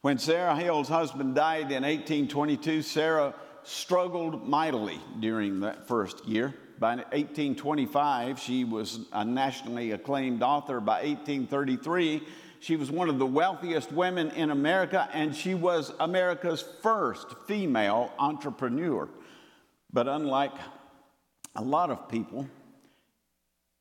When 0.00 0.16
Sarah 0.16 0.56
Hale's 0.56 0.88
husband 0.88 1.34
died 1.34 1.72
in 1.72 1.82
1822, 1.82 2.80
Sarah 2.82 3.34
struggled 3.64 4.48
mightily 4.48 4.98
during 5.20 5.60
that 5.60 5.86
first 5.86 6.26
year. 6.26 6.54
By 6.78 6.96
1825, 6.96 8.38
she 8.38 8.64
was 8.64 9.00
a 9.12 9.24
nationally 9.24 9.90
acclaimed 9.90 10.42
author. 10.42 10.80
By 10.80 11.02
1833, 11.02 12.22
she 12.60 12.76
was 12.76 12.90
one 12.90 13.08
of 13.08 13.18
the 13.18 13.26
wealthiest 13.26 13.92
women 13.92 14.30
in 14.30 14.50
America, 14.50 15.08
and 15.12 15.34
she 15.34 15.54
was 15.54 15.92
America's 16.00 16.64
first 16.82 17.34
female 17.46 18.12
entrepreneur. 18.18 19.08
But 19.92 20.08
unlike 20.08 20.52
a 21.56 21.62
lot 21.62 21.90
of 21.90 22.08
people 22.08 22.46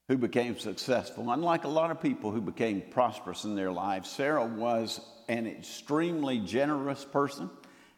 who 0.07 0.17
became 0.17 0.57
successful, 0.57 1.31
unlike 1.31 1.65
a 1.65 1.69
lot 1.69 1.91
of 1.91 2.01
people 2.01 2.31
who 2.31 2.41
became 2.41 2.81
prosperous 2.91 3.43
in 3.43 3.55
their 3.55 3.71
lives, 3.71 4.09
Sarah 4.09 4.45
was 4.45 5.01
an 5.27 5.45
extremely 5.47 6.39
generous 6.39 7.03
person 7.03 7.49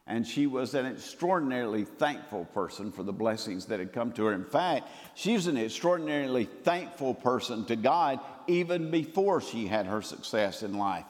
and 0.09 0.25
she 0.25 0.47
was 0.47 0.73
an 0.73 0.87
extraordinarily 0.87 1.85
thankful 1.85 2.45
person 2.45 2.91
for 2.91 3.03
the 3.03 3.13
blessings 3.13 3.67
that 3.67 3.79
had 3.79 3.93
come 3.93 4.11
to 4.13 4.25
her. 4.25 4.33
In 4.33 4.43
fact, 4.43 4.89
she 5.13 5.33
was 5.33 5.45
an 5.45 5.55
extraordinarily 5.55 6.45
thankful 6.45 7.13
person 7.13 7.63
to 7.65 7.75
God 7.75 8.19
even 8.47 8.89
before 8.89 9.39
she 9.39 9.67
had 9.67 9.85
her 9.85 10.01
success 10.01 10.63
in 10.63 10.73
life. 10.73 11.05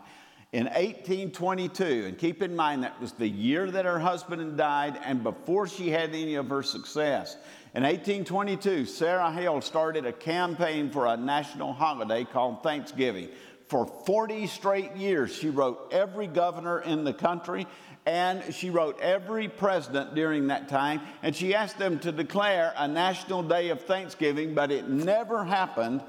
In 0.52 0.66
1822, 0.66 2.06
and 2.08 2.18
keep 2.18 2.42
in 2.42 2.56
mind 2.56 2.84
that 2.84 3.00
was 3.00 3.12
the 3.12 3.28
year 3.28 3.70
that 3.70 3.86
her 3.86 4.00
husband 4.00 4.58
died 4.58 5.00
and 5.06 5.22
before 5.22 5.68
she 5.68 5.92
had 5.92 6.10
any 6.10 6.34
of 6.36 6.50
her 6.50 6.64
success. 6.64 7.38
In 7.76 7.84
1822, 7.84 8.86
Sarah 8.86 9.32
Hale 9.32 9.62
started 9.62 10.08
a 10.08 10.12
campaign 10.12 10.90
for 10.90 11.06
a 11.06 11.16
national 11.16 11.74
holiday 11.74 12.24
called 12.24 12.64
Thanksgiving. 12.64 13.30
For 13.68 13.86
40 13.86 14.48
straight 14.48 14.96
years, 14.96 15.36
she 15.36 15.52
wrote 15.52 15.90
every 15.92 16.26
governor 16.26 16.80
in 16.80 17.04
the 17.04 17.14
country 17.14 17.68
and 18.08 18.52
she 18.52 18.72
wrote 18.72 19.00
every 19.00 19.48
president 19.48 20.16
during 20.16 20.48
that 20.48 20.68
time, 20.68 21.02
and 21.22 21.36
she 21.36 21.54
asked 21.54 21.78
them 21.78 22.00
to 22.00 22.12
declare 22.12 22.74
a 22.76 22.88
national 22.88 23.44
day 23.44 23.70
of 23.70 23.82
thanksgiving, 23.82 24.56
but 24.56 24.72
it 24.72 24.90
never 24.90 25.46
happened 25.46 26.02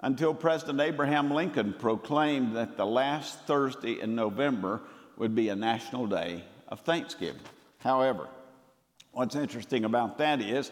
until 0.00 0.32
President 0.32 0.80
Abraham 0.80 1.30
Lincoln 1.30 1.74
proclaimed 1.78 2.54
that 2.56 2.76
the 2.76 2.86
last 2.86 3.40
Thursday 3.46 4.00
in 4.00 4.14
November 4.14 4.80
would 5.16 5.34
be 5.34 5.48
a 5.48 5.56
national 5.56 6.06
day 6.06 6.44
of 6.68 6.80
thanksgiving. 6.80 7.42
However, 7.78 8.28
what's 9.12 9.34
interesting 9.34 9.84
about 9.84 10.18
that 10.18 10.40
is, 10.40 10.68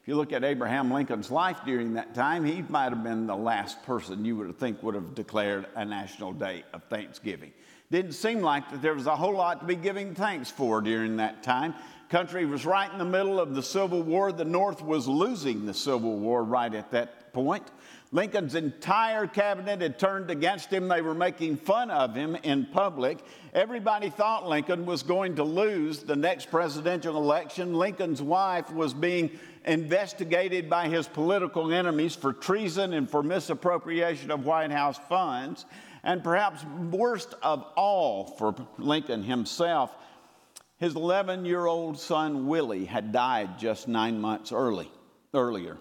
if 0.00 0.08
you 0.08 0.16
look 0.16 0.32
at 0.32 0.44
Abraham 0.44 0.90
Lincoln's 0.90 1.30
life 1.30 1.58
during 1.66 1.94
that 1.94 2.14
time, 2.14 2.44
he 2.44 2.62
might 2.62 2.90
have 2.90 3.04
been 3.04 3.26
the 3.26 3.36
last 3.36 3.82
person 3.82 4.24
you 4.24 4.36
would 4.36 4.58
think 4.58 4.82
would 4.82 4.94
have 4.94 5.14
declared 5.14 5.66
a 5.76 5.84
national 5.84 6.32
day 6.32 6.64
of 6.72 6.82
thanksgiving. 6.84 7.52
Didn't 7.90 8.12
seem 8.12 8.40
like 8.40 8.70
that 8.70 8.80
there 8.80 8.94
was 8.94 9.06
a 9.06 9.16
whole 9.16 9.34
lot 9.34 9.60
to 9.60 9.66
be 9.66 9.74
giving 9.74 10.14
thanks 10.14 10.48
for 10.48 10.80
during 10.80 11.16
that 11.16 11.42
time. 11.42 11.74
Country 12.08 12.46
was 12.46 12.64
right 12.64 12.90
in 12.90 12.98
the 12.98 13.04
middle 13.04 13.38
of 13.38 13.54
the 13.54 13.62
Civil 13.62 14.02
War. 14.02 14.32
The 14.32 14.44
North 14.44 14.80
was 14.80 15.06
losing 15.06 15.66
the 15.66 15.74
Civil 15.74 16.16
War 16.16 16.42
right 16.42 16.72
at 16.72 16.90
that 16.92 17.32
point. 17.32 17.64
Lincoln's 18.12 18.56
entire 18.56 19.28
cabinet 19.28 19.80
had 19.80 19.98
turned 19.98 20.32
against 20.32 20.72
him. 20.72 20.88
They 20.88 21.00
were 21.00 21.14
making 21.14 21.58
fun 21.58 21.92
of 21.92 22.14
him 22.14 22.34
in 22.42 22.66
public. 22.66 23.18
Everybody 23.54 24.10
thought 24.10 24.48
Lincoln 24.48 24.84
was 24.84 25.04
going 25.04 25.36
to 25.36 25.44
lose 25.44 26.00
the 26.00 26.16
next 26.16 26.50
presidential 26.50 27.16
election. 27.16 27.74
Lincoln's 27.74 28.20
wife 28.20 28.72
was 28.72 28.92
being 28.92 29.30
investigated 29.64 30.68
by 30.68 30.88
his 30.88 31.06
political 31.06 31.72
enemies 31.72 32.16
for 32.16 32.32
treason 32.32 32.94
and 32.94 33.08
for 33.08 33.22
misappropriation 33.22 34.32
of 34.32 34.44
White 34.44 34.72
House 34.72 34.98
funds. 35.08 35.64
And 36.02 36.24
perhaps 36.24 36.64
worst 36.64 37.34
of 37.42 37.64
all 37.76 38.24
for 38.24 38.56
Lincoln 38.78 39.22
himself, 39.22 39.94
his 40.78 40.96
11 40.96 41.44
year 41.44 41.66
old 41.66 42.00
son 42.00 42.48
Willie 42.48 42.86
had 42.86 43.12
died 43.12 43.56
just 43.56 43.86
nine 43.86 44.20
months 44.20 44.50
early, 44.50 44.90
earlier. 45.32 45.78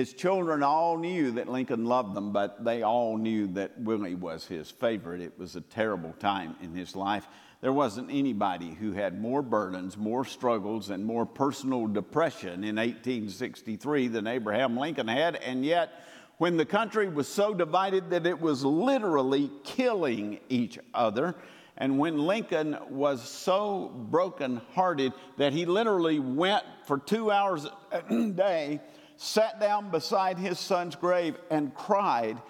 His 0.00 0.14
children 0.14 0.62
all 0.62 0.96
knew 0.96 1.32
that 1.32 1.46
Lincoln 1.46 1.84
loved 1.84 2.14
them, 2.14 2.32
but 2.32 2.64
they 2.64 2.82
all 2.82 3.18
knew 3.18 3.46
that 3.48 3.78
Willie 3.78 4.14
was 4.14 4.46
his 4.46 4.70
favorite. 4.70 5.20
It 5.20 5.38
was 5.38 5.56
a 5.56 5.60
terrible 5.60 6.14
time 6.18 6.56
in 6.62 6.74
his 6.74 6.96
life. 6.96 7.28
There 7.60 7.74
wasn't 7.74 8.08
anybody 8.10 8.70
who 8.70 8.92
had 8.92 9.20
more 9.20 9.42
burdens, 9.42 9.98
more 9.98 10.24
struggles, 10.24 10.88
and 10.88 11.04
more 11.04 11.26
personal 11.26 11.86
depression 11.86 12.64
in 12.64 12.76
1863 12.76 14.08
than 14.08 14.26
Abraham 14.26 14.74
Lincoln 14.74 15.06
had, 15.06 15.36
and 15.36 15.66
yet, 15.66 16.02
when 16.38 16.56
the 16.56 16.64
country 16.64 17.10
was 17.10 17.28
so 17.28 17.52
divided 17.52 18.08
that 18.08 18.24
it 18.24 18.40
was 18.40 18.64
literally 18.64 19.50
killing 19.64 20.40
each 20.48 20.78
other, 20.94 21.34
and 21.76 21.98
when 21.98 22.16
Lincoln 22.16 22.78
was 22.88 23.20
so 23.28 23.88
brokenhearted 24.10 25.12
that 25.36 25.52
he 25.52 25.66
literally 25.66 26.20
went 26.20 26.64
for 26.86 26.96
two 26.96 27.30
hours 27.30 27.66
a 27.92 28.30
day 28.30 28.80
sat 29.22 29.60
down 29.60 29.90
beside 29.90 30.38
his 30.38 30.58
son's 30.58 30.96
grave 30.96 31.36
and 31.50 31.74
cried, 31.74 32.40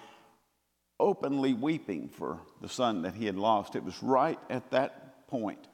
openly 1.01 1.53
weeping 1.53 2.09
for 2.09 2.39
the 2.61 2.69
son 2.69 3.03
that 3.03 3.13
he 3.13 3.27
had 3.27 3.35
lost. 3.35 3.75
It 3.75 3.83
was 3.83 4.01
right 4.05 4.39
at 4.49 4.71
that 4.71 5.27
point, 5.27 5.67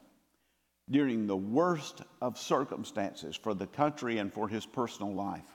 during 0.89 1.27
the 1.27 1.37
worst 1.37 2.01
of 2.19 2.39
circumstances 2.39 3.35
for 3.35 3.53
the 3.53 3.67
country 3.67 4.17
and 4.17 4.33
for 4.33 4.47
his 4.47 4.65
personal 4.65 5.13
life. 5.13 5.45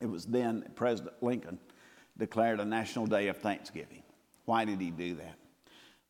It 0.00 0.06
was 0.06 0.26
then 0.26 0.68
President 0.74 1.14
Lincoln 1.22 1.60
declared 2.18 2.58
a 2.58 2.64
national 2.64 3.06
day 3.06 3.28
of 3.28 3.36
thanksgiving. 3.36 4.02
Why 4.46 4.64
did 4.64 4.80
he 4.80 4.90
do 4.90 5.14
that? 5.14 5.36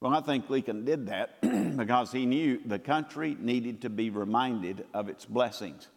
Well, 0.01 0.15
I 0.15 0.23
think 0.23 0.49
Lincoln 0.49 0.87
did 0.87 1.09
that 1.09 1.43
because 1.77 2.11
he 2.11 2.25
knew 2.25 2.59
the 2.65 2.79
country 2.79 3.37
needed 3.39 3.83
to 3.83 3.91
be 3.91 4.09
reminded 4.09 4.87
of 4.95 5.11
its 5.11 5.27
blessings. 5.27 5.89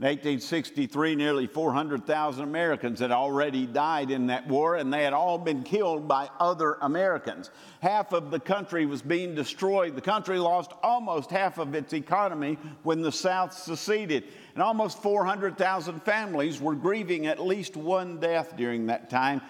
In 0.00 0.06
1863, 0.06 1.14
nearly 1.14 1.46
400,000 1.46 2.42
Americans 2.42 3.00
had 3.00 3.10
already 3.10 3.66
died 3.66 4.10
in 4.10 4.28
that 4.28 4.48
war, 4.48 4.76
and 4.76 4.90
they 4.90 5.04
had 5.04 5.12
all 5.12 5.36
been 5.36 5.62
killed 5.62 6.08
by 6.08 6.30
other 6.40 6.78
Americans. 6.80 7.50
Half 7.82 8.14
of 8.14 8.30
the 8.30 8.40
country 8.40 8.86
was 8.86 9.02
being 9.02 9.34
destroyed. 9.34 9.94
The 9.94 10.00
country 10.00 10.38
lost 10.38 10.72
almost 10.82 11.30
half 11.30 11.58
of 11.58 11.74
its 11.74 11.92
economy 11.92 12.56
when 12.82 13.02
the 13.02 13.12
South 13.12 13.52
seceded. 13.52 14.24
And 14.54 14.62
almost 14.62 15.02
400,000 15.02 16.02
families 16.02 16.62
were 16.62 16.74
grieving 16.74 17.26
at 17.26 17.38
least 17.38 17.76
one 17.76 18.20
death 18.20 18.56
during 18.56 18.86
that 18.86 19.10
time. 19.10 19.42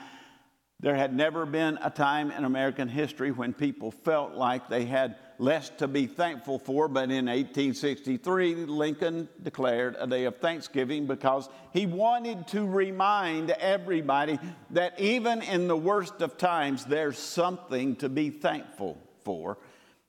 There 0.80 0.96
had 0.96 1.14
never 1.14 1.44
been 1.44 1.78
a 1.82 1.90
time 1.90 2.30
in 2.30 2.44
American 2.44 2.88
history 2.88 3.32
when 3.32 3.52
people 3.52 3.90
felt 3.90 4.32
like 4.32 4.68
they 4.68 4.86
had 4.86 5.16
less 5.38 5.68
to 5.78 5.86
be 5.86 6.06
thankful 6.06 6.58
for, 6.58 6.88
but 6.88 7.10
in 7.10 7.26
1863, 7.26 8.54
Lincoln 8.64 9.28
declared 9.42 9.96
a 9.98 10.06
day 10.06 10.24
of 10.24 10.38
thanksgiving 10.38 11.06
because 11.06 11.50
he 11.74 11.84
wanted 11.84 12.46
to 12.48 12.66
remind 12.66 13.50
everybody 13.50 14.38
that 14.70 14.98
even 14.98 15.42
in 15.42 15.68
the 15.68 15.76
worst 15.76 16.22
of 16.22 16.38
times, 16.38 16.86
there's 16.86 17.18
something 17.18 17.96
to 17.96 18.08
be 18.08 18.30
thankful 18.30 18.96
for. 19.22 19.58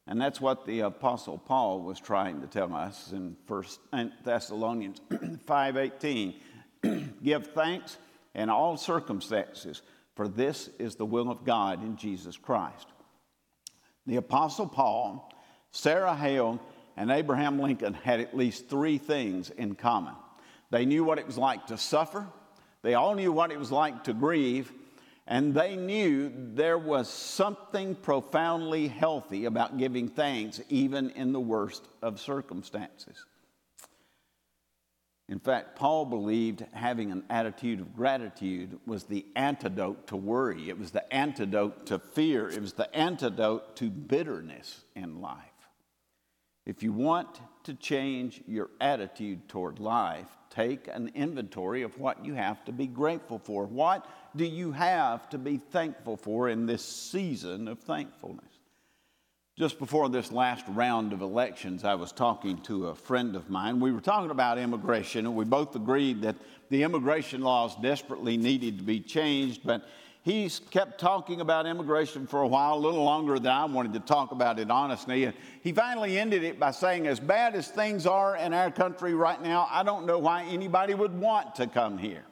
And 0.08 0.22
that's 0.22 0.40
what 0.40 0.66
the 0.66 0.82
apostle 0.82 1.38
Paul 1.38 1.82
was 1.82 2.00
trying 2.00 2.40
to 2.42 2.48
tell 2.48 2.74
us 2.74 3.12
in 3.12 3.36
1 3.46 4.14
Thessalonians 4.24 5.02
5:18. 5.10 6.36
Give 7.24 7.48
thanks 7.48 7.98
in 8.34 8.50
all 8.50 8.78
circumstances 8.78 9.82
for 10.22 10.28
this 10.28 10.70
is 10.78 10.94
the 10.94 11.06
will 11.06 11.32
of 11.32 11.44
God 11.44 11.84
in 11.84 11.98
Jesus 11.98 12.38
Christ. 12.38 12.86
The 14.06 14.18
Apostle 14.18 14.68
Paul, 14.68 15.34
Sarah 15.72 16.16
Hale, 16.16 16.60
and 16.96 17.10
Abraham 17.10 17.60
Lincoln 17.60 17.96
had 17.96 18.20
at 18.20 18.38
least 18.38 18.70
three 18.70 19.00
things 19.00 19.50
in 19.50 19.74
common. 19.74 20.14
They 20.70 20.86
knew 20.86 21.04
what 21.04 21.18
it 21.18 21.26
was 21.26 21.40
like 21.40 21.66
to 21.68 21.78
suffer, 21.80 22.28
they 22.84 22.94
all 22.94 23.16
knew 23.16 23.32
what 23.32 23.52
it 23.52 23.58
was 23.58 23.72
like 23.72 24.04
to 24.04 24.14
grieve, 24.14 24.72
and 25.26 25.56
they 25.56 25.76
knew 25.76 26.32
there 26.54 26.78
was 26.78 27.10
something 27.10 27.96
profoundly 27.96 28.90
healthy 28.90 29.46
about 29.46 29.80
giving 29.80 30.08
thanks 30.08 30.62
even 30.70 31.10
in 31.10 31.34
the 31.34 31.40
worst 31.40 31.88
of 32.04 32.22
circumstances. 32.22 33.26
In 35.32 35.40
fact, 35.40 35.78
Paul 35.78 36.04
believed 36.04 36.66
having 36.74 37.10
an 37.10 37.24
attitude 37.30 37.80
of 37.80 37.96
gratitude 37.96 38.78
was 38.86 39.06
the 39.06 39.26
antidote 39.38 40.08
to 40.08 40.18
worry. 40.18 40.68
It 40.68 40.78
was 40.78 40.92
the 40.92 41.12
antidote 41.12 41.86
to 41.86 42.00
fear. 42.00 42.50
It 42.50 42.60
was 42.60 42.74
the 42.74 42.94
antidote 42.94 43.78
to 43.78 43.90
bitterness 43.90 44.82
in 44.94 45.22
life. 45.22 45.38
If 46.66 46.84
you 46.84 46.92
want 46.92 47.40
to 47.64 47.74
change 47.76 48.42
your 48.46 48.72
attitude 48.82 49.48
toward 49.48 49.80
life, 49.80 50.28
take 50.50 50.90
an 50.90 51.12
inventory 51.16 51.84
of 51.84 51.98
what 51.98 52.26
you 52.26 52.34
have 52.34 52.66
to 52.66 52.74
be 52.74 52.88
grateful 52.88 53.40
for. 53.40 53.64
What 53.64 54.06
do 54.36 54.44
you 54.44 54.74
have 54.74 55.30
to 55.30 55.38
be 55.38 55.56
thankful 55.56 56.18
for 56.18 56.50
in 56.50 56.66
this 56.66 56.84
season 56.84 57.70
of 57.70 57.80
thankfulness? 57.80 58.51
Just 59.62 59.78
before 59.78 60.10
this 60.10 60.32
last 60.32 60.66
round 60.70 61.14
of 61.14 61.22
elections, 61.22 61.84
I 61.84 61.94
was 61.94 62.12
talking 62.12 62.58
to 62.64 62.88
a 62.88 62.96
friend 62.96 63.36
of 63.36 63.48
mine. 63.48 63.80
We 63.80 63.92
were 63.92 64.02
talking 64.02 64.32
about 64.32 64.58
immigration, 64.58 65.28
and 65.28 65.36
we 65.36 65.46
both 65.46 65.76
agreed 65.76 66.24
that 66.24 66.36
the 66.70 66.82
immigration 66.82 67.42
laws 67.42 67.76
desperately 67.76 68.38
needed 68.38 68.80
to 68.80 68.84
be 68.84 69.00
changed, 69.00 69.62
but 69.64 69.88
he 70.24 70.50
kept 70.72 71.00
talking 71.00 71.42
about 71.42 71.68
immigration 71.68 72.26
for 72.26 72.42
a 72.42 72.48
while, 72.48 72.74
a 72.74 72.80
little 72.80 73.04
longer 73.04 73.38
than 73.38 73.52
I 73.52 73.66
wanted 73.66 73.94
to 73.94 74.00
talk 74.00 74.32
about 74.32 74.58
it, 74.58 74.72
honestly. 74.72 75.26
And 75.26 75.36
he 75.62 75.72
finally 75.74 76.18
ended 76.18 76.44
it 76.44 76.60
by 76.60 76.72
saying, 76.72 77.06
As 77.06 77.20
bad 77.20 77.54
as 77.54 77.68
things 77.68 78.08
are 78.08 78.38
in 78.38 78.56
our 78.56 78.72
country 78.72 79.14
right 79.14 79.44
now, 79.44 79.68
I 79.70 79.84
don't 79.84 80.08
know 80.08 80.18
why 80.18 80.42
anybody 80.46 80.96
would 80.96 81.16
want 81.16 81.54
to 81.58 81.68
come 81.68 82.00
here. 82.00 82.24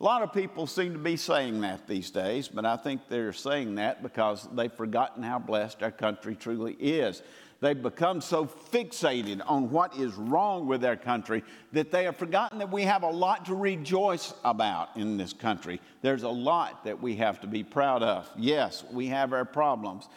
A 0.00 0.04
lot 0.04 0.22
of 0.22 0.32
people 0.32 0.66
seem 0.66 0.94
to 0.94 0.98
be 0.98 1.16
saying 1.16 1.60
that 1.60 1.86
these 1.86 2.10
days, 2.10 2.48
but 2.48 2.64
I 2.64 2.78
think 2.78 3.02
they're 3.10 3.34
saying 3.34 3.74
that 3.74 4.02
because 4.02 4.48
they've 4.54 4.72
forgotten 4.72 5.22
how 5.22 5.38
blessed 5.38 5.82
our 5.82 5.90
country 5.90 6.34
truly 6.34 6.72
is. 6.72 7.22
They've 7.60 7.80
become 7.80 8.22
so 8.22 8.46
fixated 8.46 9.42
on 9.44 9.70
what 9.70 9.94
is 9.94 10.14
wrong 10.14 10.66
with 10.66 10.82
our 10.86 10.96
country 10.96 11.44
that 11.72 11.90
they 11.90 12.04
have 12.04 12.16
forgotten 12.16 12.58
that 12.60 12.72
we 12.72 12.84
have 12.84 13.02
a 13.02 13.10
lot 13.10 13.44
to 13.44 13.54
rejoice 13.54 14.32
about 14.42 14.96
in 14.96 15.18
this 15.18 15.34
country. 15.34 15.82
There's 16.00 16.22
a 16.22 16.30
lot 16.30 16.82
that 16.84 17.02
we 17.02 17.16
have 17.16 17.38
to 17.42 17.46
be 17.46 17.62
proud 17.62 18.02
of. 18.02 18.26
Yes, 18.38 18.84
we 18.90 19.08
have 19.08 19.34
our 19.34 19.44
problems, 19.44 20.08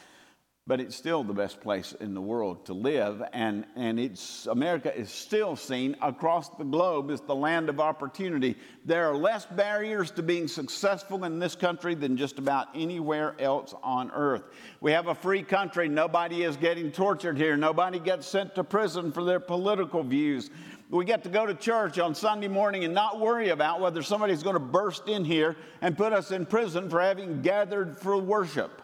but 0.65 0.79
it's 0.79 0.95
still 0.95 1.25
the 1.25 1.33
best 1.33 1.59
place 1.59 1.93
in 1.99 2.13
the 2.13 2.21
world 2.21 2.65
to 2.65 2.73
live. 2.73 3.21
And, 3.33 3.65
and 3.75 3.99
it's, 3.99 4.47
America 4.47 4.97
is 4.97 5.09
still 5.09 5.57
seen 5.57 5.97
across 6.01 6.47
the 6.55 6.63
globe 6.63 7.11
as 7.11 7.19
the 7.19 7.35
land 7.35 7.67
of 7.67 7.81
opportunity. 7.81 8.55
There 8.85 9.09
are 9.09 9.15
less 9.15 9.45
barriers 9.45 10.09
to 10.11 10.23
being 10.23 10.47
successful 10.47 11.25
in 11.25 11.37
this 11.37 11.53
country 11.53 11.95
than 11.95 12.15
just 12.15 12.39
about 12.39 12.69
anywhere 12.73 13.35
else 13.39 13.75
on 13.83 14.09
earth. 14.11 14.43
We 14.79 14.93
have 14.93 15.07
a 15.07 15.15
free 15.15 15.43
country. 15.43 15.89
Nobody 15.89 16.43
is 16.43 16.55
getting 16.55 16.93
tortured 16.93 17.37
here, 17.37 17.57
nobody 17.57 17.99
gets 17.99 18.25
sent 18.25 18.55
to 18.55 18.63
prison 18.63 19.11
for 19.11 19.25
their 19.25 19.41
political 19.41 20.01
views. 20.01 20.49
We 20.89 21.05
get 21.05 21.23
to 21.23 21.29
go 21.29 21.45
to 21.45 21.55
church 21.55 21.97
on 21.97 22.13
Sunday 22.13 22.47
morning 22.47 22.85
and 22.85 22.93
not 22.93 23.19
worry 23.19 23.49
about 23.49 23.81
whether 23.81 24.03
somebody's 24.03 24.43
going 24.43 24.53
to 24.53 24.59
burst 24.59 25.09
in 25.09 25.25
here 25.25 25.57
and 25.81 25.97
put 25.97 26.13
us 26.13 26.31
in 26.31 26.45
prison 26.45 26.89
for 26.89 27.01
having 27.01 27.41
gathered 27.41 27.97
for 27.97 28.15
worship. 28.15 28.82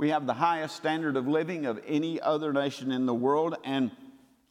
We 0.00 0.08
have 0.08 0.26
the 0.26 0.32
highest 0.32 0.76
standard 0.76 1.18
of 1.18 1.28
living 1.28 1.66
of 1.66 1.78
any 1.86 2.18
other 2.22 2.54
nation 2.54 2.90
in 2.90 3.04
the 3.04 3.12
world, 3.12 3.56
and 3.64 3.90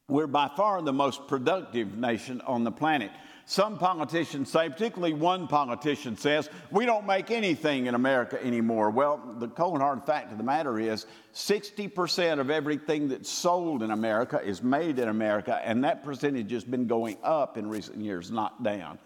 we're 0.08 0.28
by 0.28 0.48
far 0.48 0.80
the 0.84 0.94
most 0.94 1.28
productive 1.28 1.98
nation 1.98 2.40
on 2.42 2.64
the 2.64 2.72
planet. 2.72 3.10
Some 3.48 3.80
politicians 3.80 4.52
say, 4.52 4.70
particularly 4.70 5.16
one 5.16 5.48
politician 5.48 6.18
says, 6.18 6.52
we 6.70 6.86
don't 6.86 7.08
make 7.08 7.32
anything 7.32 7.88
in 7.88 7.96
America 7.96 8.40
anymore. 8.46 8.92
Well, 8.92 9.38
the 9.40 9.48
cold 9.48 9.82
hard 9.82 10.04
fact 10.04 10.32
of 10.32 10.38
the 10.38 10.44
matter 10.44 10.78
is 10.78 11.08
60% 11.34 12.38
of 12.38 12.52
everything 12.52 13.08
that's 13.08 13.32
sold 13.32 13.82
in 13.82 13.90
America 13.90 14.40
is 14.46 14.62
made 14.62 15.00
in 15.00 15.08
America, 15.08 15.60
and 15.64 15.84
that 15.84 16.04
percentage 16.04 16.52
has 16.52 16.64
been 16.64 16.86
going 16.86 17.18
up 17.24 17.58
in 17.58 17.68
recent 17.68 17.98
years, 17.98 18.30
not 18.30 18.62
down. 18.62 19.00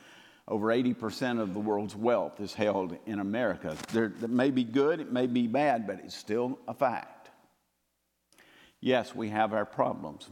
Over 0.47 0.67
80% 0.67 1.39
of 1.39 1.53
the 1.53 1.59
world's 1.59 1.95
wealth 1.95 2.41
is 2.41 2.53
held 2.53 2.97
in 3.05 3.19
America. 3.19 3.77
There, 3.93 4.09
that 4.19 4.29
may 4.29 4.51
be 4.51 4.63
good, 4.63 4.99
it 4.99 5.11
may 5.11 5.25
be 5.25 5.47
bad, 5.47 5.87
but 5.87 5.99
it's 5.99 6.15
still 6.15 6.59
a 6.67 6.73
fact. 6.73 7.29
Yes, 8.81 9.15
we 9.15 9.29
have 9.29 9.53
our 9.53 9.65
problems, 9.65 10.29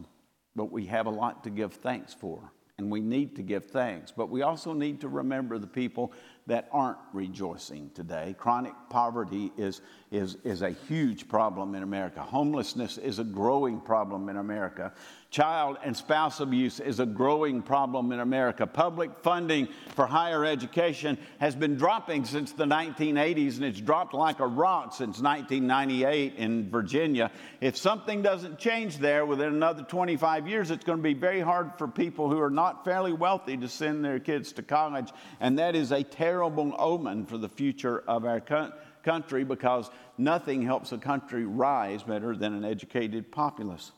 but 0.53 0.69
we 0.69 0.85
have 0.87 1.05
a 1.05 1.11
lot 1.11 1.45
to 1.45 1.49
give 1.49 1.75
thanks 1.75 2.13
for, 2.13 2.51
and 2.77 2.91
we 2.91 2.99
need 2.99 3.37
to 3.37 3.41
give 3.41 3.67
thanks. 3.67 4.11
But 4.11 4.29
we 4.29 4.41
also 4.41 4.73
need 4.73 4.99
to 5.01 5.07
remember 5.07 5.57
the 5.57 5.67
people 5.67 6.11
that 6.47 6.67
aren't 6.73 6.97
rejoicing 7.13 7.91
today. 7.95 8.35
Chronic 8.37 8.73
poverty 8.89 9.53
is, 9.55 9.79
is, 10.11 10.35
is 10.43 10.61
a 10.61 10.71
huge 10.71 11.29
problem 11.29 11.73
in 11.73 11.83
America. 11.83 12.21
Homelessness 12.21 12.97
is 12.97 13.19
a 13.19 13.23
growing 13.23 13.79
problem 13.79 14.27
in 14.27 14.35
America. 14.35 14.91
Child 15.31 15.77
and 15.81 15.95
spouse 15.95 16.41
abuse 16.41 16.81
is 16.81 16.99
a 16.99 17.05
growing 17.05 17.61
problem 17.61 18.11
in 18.11 18.19
America. 18.19 18.67
Public 18.67 19.11
funding 19.23 19.69
for 19.95 20.05
higher 20.05 20.43
education 20.43 21.17
has 21.39 21.55
been 21.55 21.77
dropping 21.77 22.25
since 22.25 22.51
the 22.51 22.65
1980s, 22.65 23.55
and 23.55 23.63
it's 23.63 23.79
dropped 23.79 24.13
like 24.13 24.41
a 24.41 24.45
rock 24.45 24.91
since 24.91 25.21
1998 25.21 26.35
in 26.35 26.69
Virginia. 26.69 27.31
If 27.61 27.77
something 27.77 28.21
doesn't 28.21 28.59
change 28.59 28.97
there 28.97 29.25
within 29.25 29.47
another 29.47 29.83
25 29.83 30.49
years, 30.49 30.69
it's 30.69 30.83
going 30.83 30.97
to 30.97 31.03
be 31.03 31.13
very 31.13 31.39
hard 31.39 31.77
for 31.77 31.87
people 31.87 32.29
who 32.29 32.41
are 32.41 32.49
not 32.49 32.83
fairly 32.83 33.13
wealthy 33.13 33.55
to 33.55 33.69
send 33.69 34.03
their 34.03 34.19
kids 34.19 34.51
to 34.53 34.63
college, 34.63 35.13
and 35.39 35.59
that 35.59 35.77
is 35.77 35.93
a 35.93 36.03
terrible 36.03 36.75
omen 36.77 37.25
for 37.25 37.37
the 37.37 37.49
future 37.49 38.03
of 38.05 38.25
our 38.25 38.41
country 38.41 38.77
country 39.03 39.43
because 39.43 39.89
nothing 40.19 40.61
helps 40.61 40.91
a 40.91 40.97
country 40.99 41.43
rise 41.43 42.03
better 42.03 42.35
than 42.35 42.53
an 42.53 42.63
educated 42.63 43.31
populace. 43.31 43.91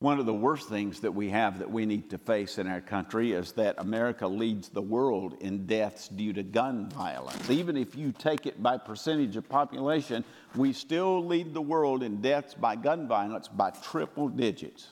One 0.00 0.18
of 0.18 0.24
the 0.24 0.32
worst 0.32 0.70
things 0.70 1.00
that 1.00 1.14
we 1.14 1.28
have 1.28 1.58
that 1.58 1.70
we 1.70 1.84
need 1.84 2.08
to 2.08 2.16
face 2.16 2.56
in 2.56 2.66
our 2.66 2.80
country 2.80 3.32
is 3.32 3.52
that 3.52 3.74
America 3.76 4.26
leads 4.26 4.70
the 4.70 4.80
world 4.80 5.36
in 5.42 5.66
deaths 5.66 6.08
due 6.08 6.32
to 6.32 6.42
gun 6.42 6.88
violence. 6.88 7.50
Even 7.50 7.76
if 7.76 7.94
you 7.94 8.10
take 8.10 8.46
it 8.46 8.62
by 8.62 8.78
percentage 8.78 9.36
of 9.36 9.46
population, 9.46 10.24
we 10.54 10.72
still 10.72 11.22
lead 11.22 11.52
the 11.52 11.60
world 11.60 12.02
in 12.02 12.22
deaths 12.22 12.54
by 12.54 12.76
gun 12.76 13.06
violence 13.06 13.46
by 13.46 13.68
triple 13.68 14.28
digits. 14.28 14.88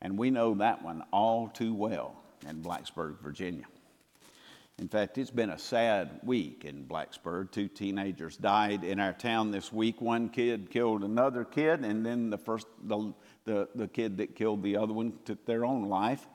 And 0.00 0.16
we 0.16 0.30
know 0.30 0.54
that 0.54 0.82
one 0.82 1.04
all 1.12 1.48
too 1.48 1.74
well 1.74 2.16
in 2.48 2.62
Blacksburg, 2.62 3.20
Virginia. 3.20 3.66
In 4.78 4.88
fact, 4.88 5.18
it's 5.18 5.30
been 5.30 5.50
a 5.50 5.58
sad 5.58 6.18
week 6.24 6.64
in 6.64 6.84
Blacksburg. 6.84 7.52
Two 7.52 7.68
teenagers 7.68 8.36
died 8.36 8.82
in 8.82 8.98
our 8.98 9.12
town 9.12 9.52
this 9.52 9.72
week. 9.72 10.00
One 10.00 10.28
kid 10.28 10.68
killed 10.68 11.04
another 11.04 11.44
kid, 11.44 11.84
and 11.84 12.04
then 12.04 12.28
the 12.28 12.38
first 12.38 12.66
the, 12.82 13.14
the, 13.44 13.68
the 13.74 13.88
kid 13.88 14.18
that 14.18 14.34
killed 14.34 14.62
the 14.62 14.76
other 14.76 14.92
one 14.92 15.12
took 15.24 15.44
their 15.46 15.64
own 15.64 15.88
life. 15.88 16.26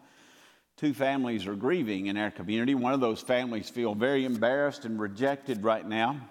Two 0.77 0.93
families 0.93 1.45
are 1.45 1.55
grieving 1.55 2.07
in 2.07 2.15
our 2.15 2.31
community. 2.31 2.73
One 2.73 2.93
of 2.93 3.01
those 3.01 3.21
families 3.21 3.69
feel 3.69 3.93
very 3.93 4.23
embarrassed 4.25 4.85
and 4.85 4.99
rejected 4.99 5.63
right 5.63 5.85
now. 5.85 6.21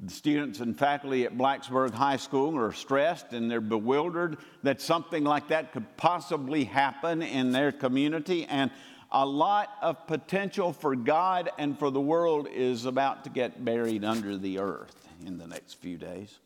The 0.00 0.10
students 0.10 0.60
and 0.60 0.76
faculty 0.76 1.24
at 1.24 1.36
Blacksburg 1.36 1.92
High 1.92 2.16
School 2.16 2.58
are 2.58 2.72
stressed 2.72 3.32
and 3.32 3.50
they're 3.50 3.60
bewildered 3.60 4.38
that 4.62 4.80
something 4.80 5.24
like 5.24 5.48
that 5.48 5.72
could 5.72 5.96
possibly 5.96 6.64
happen 6.64 7.22
in 7.22 7.52
their 7.52 7.70
community. 7.70 8.46
And 8.46 8.70
a 9.12 9.26
lot 9.26 9.68
of 9.82 10.06
potential 10.06 10.72
for 10.72 10.96
God 10.96 11.50
and 11.58 11.78
for 11.78 11.90
the 11.90 12.00
world 12.00 12.48
is 12.50 12.86
about 12.86 13.24
to 13.24 13.30
get 13.30 13.64
buried 13.64 14.04
under 14.04 14.38
the 14.38 14.58
earth 14.58 15.06
in 15.24 15.36
the 15.36 15.46
next 15.46 15.74
few 15.74 15.98
days. 15.98 16.38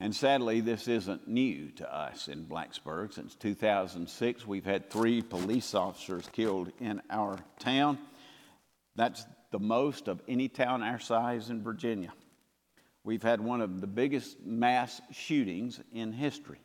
And 0.00 0.14
sadly, 0.14 0.60
this 0.60 0.86
isn't 0.86 1.26
new 1.26 1.70
to 1.72 1.92
us 1.92 2.28
in 2.28 2.46
Blacksburg. 2.46 3.12
Since 3.12 3.34
2006, 3.34 4.46
we've 4.46 4.64
had 4.64 4.90
three 4.90 5.22
police 5.22 5.74
officers 5.74 6.28
killed 6.32 6.70
in 6.78 7.02
our 7.10 7.38
town. 7.58 7.98
That's 8.94 9.26
the 9.50 9.58
most 9.58 10.06
of 10.06 10.22
any 10.28 10.48
town 10.48 10.82
our 10.82 11.00
size 11.00 11.50
in 11.50 11.62
Virginia. 11.62 12.12
We've 13.02 13.22
had 13.22 13.40
one 13.40 13.60
of 13.60 13.80
the 13.80 13.86
biggest 13.88 14.40
mass 14.44 15.00
shootings 15.10 15.80
in 15.92 16.12
history. 16.12 16.60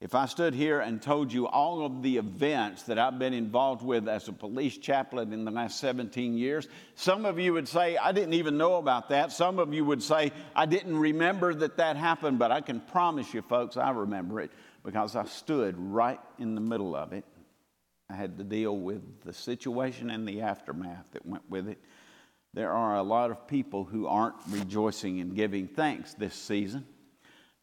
If 0.00 0.14
I 0.14 0.26
stood 0.26 0.54
here 0.54 0.80
and 0.80 1.00
told 1.00 1.32
you 1.32 1.46
all 1.46 1.86
of 1.86 2.02
the 2.02 2.18
events 2.18 2.82
that 2.82 2.98
I've 2.98 3.18
been 3.18 3.32
involved 3.32 3.82
with 3.82 4.06
as 4.08 4.28
a 4.28 4.32
police 4.32 4.76
chaplain 4.76 5.32
in 5.32 5.44
the 5.44 5.50
last 5.50 5.78
17 5.80 6.36
years, 6.36 6.68
some 6.94 7.24
of 7.24 7.38
you 7.38 7.54
would 7.54 7.68
say, 7.68 7.96
I 7.96 8.12
didn't 8.12 8.34
even 8.34 8.58
know 8.58 8.76
about 8.76 9.08
that. 9.10 9.32
Some 9.32 9.58
of 9.58 9.72
you 9.72 9.84
would 9.84 10.02
say, 10.02 10.32
I 10.54 10.66
didn't 10.66 10.98
remember 10.98 11.54
that 11.54 11.78
that 11.78 11.96
happened, 11.96 12.38
but 12.38 12.52
I 12.52 12.60
can 12.60 12.80
promise 12.80 13.32
you, 13.32 13.40
folks, 13.40 13.76
I 13.76 13.90
remember 13.90 14.40
it 14.40 14.50
because 14.84 15.16
I 15.16 15.24
stood 15.24 15.74
right 15.78 16.20
in 16.38 16.54
the 16.54 16.60
middle 16.60 16.94
of 16.94 17.12
it. 17.12 17.24
I 18.10 18.14
had 18.14 18.36
to 18.36 18.44
deal 18.44 18.76
with 18.76 19.22
the 19.24 19.32
situation 19.32 20.10
and 20.10 20.28
the 20.28 20.42
aftermath 20.42 21.12
that 21.12 21.24
went 21.24 21.48
with 21.48 21.68
it. 21.68 21.78
There 22.52 22.72
are 22.72 22.96
a 22.96 23.02
lot 23.02 23.30
of 23.30 23.48
people 23.48 23.84
who 23.84 24.06
aren't 24.06 24.36
rejoicing 24.48 25.20
and 25.20 25.34
giving 25.34 25.66
thanks 25.66 26.14
this 26.14 26.34
season. 26.34 26.86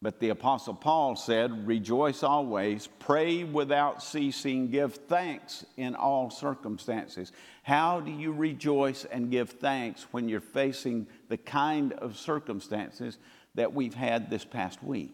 But 0.02 0.18
the 0.18 0.30
Apostle 0.30 0.74
Paul 0.74 1.14
said, 1.14 1.64
Rejoice 1.64 2.24
always, 2.24 2.88
pray 2.98 3.44
without 3.44 4.02
ceasing, 4.02 4.68
give 4.68 4.96
thanks 4.96 5.64
in 5.76 5.94
all 5.94 6.28
circumstances. 6.28 7.30
How 7.62 8.00
do 8.00 8.10
you 8.10 8.32
rejoice 8.32 9.04
and 9.04 9.30
give 9.30 9.50
thanks 9.50 10.08
when 10.10 10.28
you're 10.28 10.40
facing 10.40 11.06
the 11.28 11.36
kind 11.36 11.92
of 11.92 12.18
circumstances 12.18 13.16
that 13.54 13.72
we've 13.72 13.94
had 13.94 14.28
this 14.28 14.44
past 14.44 14.82
week? 14.82 15.12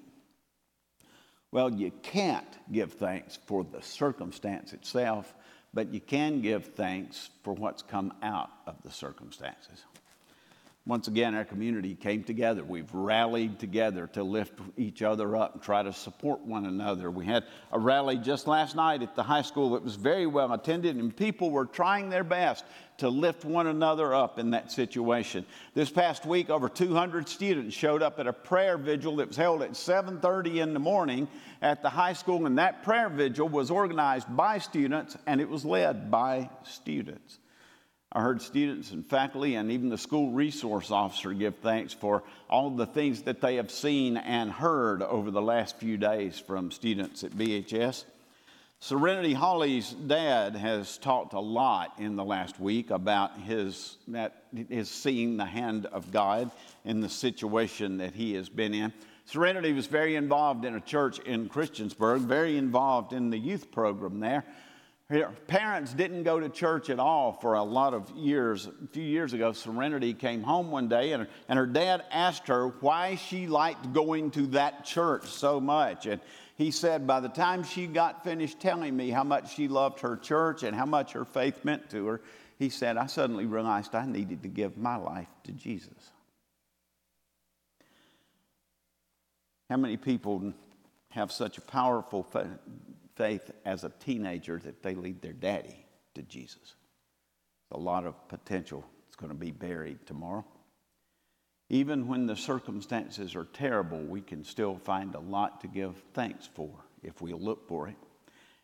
Well, 1.53 1.71
you 1.71 1.93
can't 2.03 2.47
give 2.73 2.95
thanks 2.95 3.39
for 3.45 3.65
the 3.65 3.83
circumstance 3.83 4.73
itself, 4.73 5.35
but 5.75 5.93
you 5.93 6.01
can 6.01 6.41
give 6.41 6.65
thanks 6.65 7.29
for 7.43 7.53
what's 7.53 7.83
come 7.83 8.15
out 8.23 8.51
of 8.67 8.83
the 8.83 8.91
circumstances. 8.91 9.85
Once 10.89 11.07
again, 11.07 11.35
our 11.35 11.45
community 11.45 11.95
came 11.95 12.25
together. 12.25 12.65
We've 12.65 12.93
rallied 12.95 13.59
together 13.59 14.07
to 14.15 14.23
lift 14.23 14.59
each 14.79 15.03
other 15.03 15.37
up 15.37 15.53
and 15.53 15.63
try 15.63 15.83
to 15.83 15.93
support 15.93 16.41
one 16.41 16.65
another. 16.65 17.11
We 17.11 17.27
had 17.27 17.45
a 17.71 17.79
rally 17.79 18.17
just 18.17 18.47
last 18.47 18.75
night 18.75 19.03
at 19.03 19.15
the 19.15 19.23
high 19.23 19.43
school 19.43 19.73
that 19.73 19.85
was 19.85 19.97
very 19.97 20.27
well 20.27 20.51
attended, 20.51 20.97
and 20.97 21.15
people 21.15 21.51
were 21.51 21.67
trying 21.67 22.09
their 22.09 22.25
best 22.25 22.65
to 22.97 23.11
lift 23.11 23.45
one 23.45 23.67
another 23.67 24.15
up 24.15 24.39
in 24.39 24.53
that 24.53 24.73
situation. 24.73 25.45
This 25.75 25.91
past 25.91 26.25
week, 26.25 26.49
over 26.49 26.71
200 26.71 27.29
students 27.29 27.77
showed 27.77 28.03
up 28.03 28.19
at 28.19 28.27
a 28.27 28.33
prayer 28.33 28.79
vigil 28.79 29.17
that 29.17 29.29
was 29.29 29.37
held 29.37 29.61
at 29.61 29.77
7:30 29.77 30.61
in 30.61 30.73
the 30.73 30.81
morning 30.81 31.29
at 31.61 31.83
the 31.83 31.91
high 31.91 32.15
school, 32.15 32.47
and 32.47 32.57
that 32.57 32.83
prayer 32.83 33.11
vigil 33.11 33.47
was 33.47 33.71
organized 33.71 34.35
by 34.35 34.57
students 34.57 35.19
and 35.27 35.39
it 35.39 35.51
was 35.51 35.67
led 35.67 36.11
by 36.11 36.49
students. 36.63 37.41
I 38.11 38.23
heard 38.23 38.41
students 38.41 38.93
and 38.93 39.05
faculty 39.05 39.57
and 39.57 39.71
even 39.71 39.91
the 39.91 39.99
school 39.99 40.31
resource 40.31 40.91
officer 40.91 41.35
give 41.35 41.57
thanks 41.57 41.93
for 41.93 42.23
all 42.49 42.71
the 42.71 42.87
things 42.87 43.23
that 43.23 43.43
they 43.43 43.57
have 43.57 43.71
seen 43.71 44.17
and 44.17 44.51
heard 44.51 45.03
over 45.03 45.31
the 45.31 45.43
last 45.43 45.77
few 45.77 45.99
days 45.99 46.39
from 46.39 46.71
students 46.71 47.23
at 47.23 47.33
BHS. 47.33 48.05
Serenity 48.81 49.35
Holly's 49.35 49.91
dad 49.91 50.57
has 50.57 50.97
talked 50.97 51.35
a 51.35 51.41
lot 51.41 51.93
in 51.99 52.17
the 52.17 52.25
last 52.25 52.59
week 52.59 52.91
about 52.91 53.39
his, 53.41 53.99
that, 54.07 54.45
his 54.71 54.89
seeing 54.89 55.37
the 55.37 55.45
hand 55.45 55.85
of 55.87 56.11
God 56.11 56.51
in 56.87 57.03
the 57.03 57.11
situation 57.11 57.99
that 57.99 58.15
he 58.15 58.33
has 58.35 58.49
been 58.49 58.73
in. 58.73 58.91
Serenity 59.27 59.75
was 59.75 59.87
very 59.87 60.17
involved 60.17 60.65
in 60.65 60.75
a 60.75 60.81
church 60.81 61.19
in 61.19 61.51
Christiansburg, 61.51 62.21
very 62.21 62.57
involved 62.57 63.13
in 63.13 63.29
the 63.29 63.39
youth 63.39 63.71
program 63.71 64.21
there. 64.21 64.45
Her 65.11 65.33
parents 65.47 65.95
didn't 65.95 66.25
go 66.25 66.39
to 66.39 66.51
church 66.51 66.91
at 66.91 66.99
all 66.99 67.33
for 67.33 67.55
a 67.55 67.63
lot 67.63 67.95
of 67.95 68.11
years. 68.11 68.67
A 68.67 68.87
few 68.89 69.03
years 69.03 69.33
ago, 69.33 69.53
Serenity 69.53 70.13
came 70.13 70.43
home 70.43 70.71
one 70.71 70.87
day 70.87 71.13
and, 71.13 71.27
and 71.49 71.59
her 71.59 71.67
dad 71.67 72.05
asked 72.11 72.49
her 72.49 72.69
why 72.81 73.15
she 73.15 73.47
liked 73.47 73.95
going 73.95 74.31
to 74.33 74.47
that 74.49 74.85
church 74.85 75.27
so 75.27 75.61
much. 75.61 76.05
And 76.05 76.21
he 76.57 76.71
said, 76.71 77.07
by 77.07 77.21
the 77.21 77.29
time 77.31 77.63
she 77.63 77.87
got 77.87 78.23
finished 78.23 78.61
telling 78.61 78.95
me 78.95 79.09
how 79.09 79.25
much 79.25 79.55
she 79.55 79.67
loved 79.67 80.01
her 80.01 80.15
church 80.15 80.63
and 80.63 80.77
how 80.77 80.87
much 80.87 81.13
her 81.13 81.25
faith 81.25 81.65
meant 81.65 81.89
to 81.91 82.07
her, 82.07 82.21
he 82.59 82.69
said, 82.69 82.99
I 82.99 83.07
suddenly 83.07 83.47
realized 83.47 83.95
I 83.95 84.05
needed 84.05 84.43
to 84.43 84.49
give 84.49 84.77
my 84.77 84.97
life 84.97 85.31
to 85.45 85.53
Jesus. 85.53 86.11
How 89.71 89.79
many 89.79 89.97
people 89.97 90.53
have 91.13 91.33
such 91.33 91.57
a 91.57 91.63
powerful 91.63 92.23
faith 93.19 93.51
as 93.65 93.85
a 93.85 93.93
teenager 94.01 94.59
that 94.59 94.83
they 94.83 94.95
lead 94.95 95.21
their 95.21 95.33
daddy 95.33 95.85
to 96.15 96.23
Jesus. 96.23 96.77
A 97.73 97.79
lot 97.79 98.07
of 98.07 98.29
potential 98.29 98.85
is 99.11 99.17
going 99.17 99.33
to 99.33 99.39
be 99.39 99.51
buried 99.51 100.07
tomorrow. 100.07 100.45
Even 101.69 102.07
when 102.07 102.27
the 102.27 102.37
circumstances 102.37 103.35
are 103.35 103.45
terrible, 103.45 104.01
we 104.01 104.23
can 104.23 104.43
still 104.43 104.77
find 104.77 105.15
a 105.15 105.21
lot 105.21 105.61
to 105.61 105.67
give 105.67 106.03
thanks 106.15 106.49
for 106.55 106.71
if 107.03 107.21
we 107.21 107.35
look 107.35 107.69
for 107.69 107.89
it. 107.89 107.97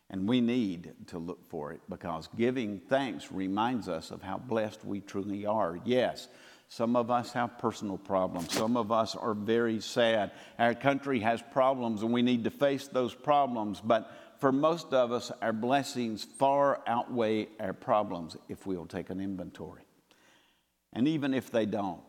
And 0.09 0.27
we 0.27 0.39
need 0.39 0.93
to 1.07 1.17
look 1.17 1.49
for 1.49 1.71
it 1.71 1.81
because 1.89 2.29
giving 2.37 2.79
thanks 2.79 3.31
reminds 3.31 3.89
us 3.89 4.11
of 4.11 4.21
how 4.21 4.37
blessed 4.37 4.85
we 4.85 5.01
truly 5.01 5.45
are. 5.45 5.79
Yes, 5.83 6.27
some 6.69 6.95
of 6.95 7.11
us 7.11 7.31
have 7.33 7.57
personal 7.59 7.97
problems. 7.97 8.53
Some 8.53 8.75
of 8.75 8.91
us 8.91 9.15
are 9.15 9.33
very 9.33 9.79
sad. 9.81 10.31
Our 10.57 10.73
country 10.73 11.19
has 11.19 11.41
problems 11.41 12.01
and 12.01 12.11
we 12.11 12.21
need 12.21 12.43
to 12.45 12.49
face 12.49 12.87
those 12.87 13.13
problems. 13.13 13.81
But 13.83 14.11
for 14.39 14.51
most 14.51 14.93
of 14.93 15.11
us, 15.11 15.31
our 15.41 15.53
blessings 15.53 16.23
far 16.23 16.81
outweigh 16.87 17.47
our 17.59 17.73
problems 17.73 18.37
if 18.49 18.65
we'll 18.65 18.85
take 18.85 19.09
an 19.09 19.19
inventory. 19.19 19.83
And 20.93 21.07
even 21.07 21.33
if 21.33 21.51
they 21.51 21.65
don't, 21.65 22.01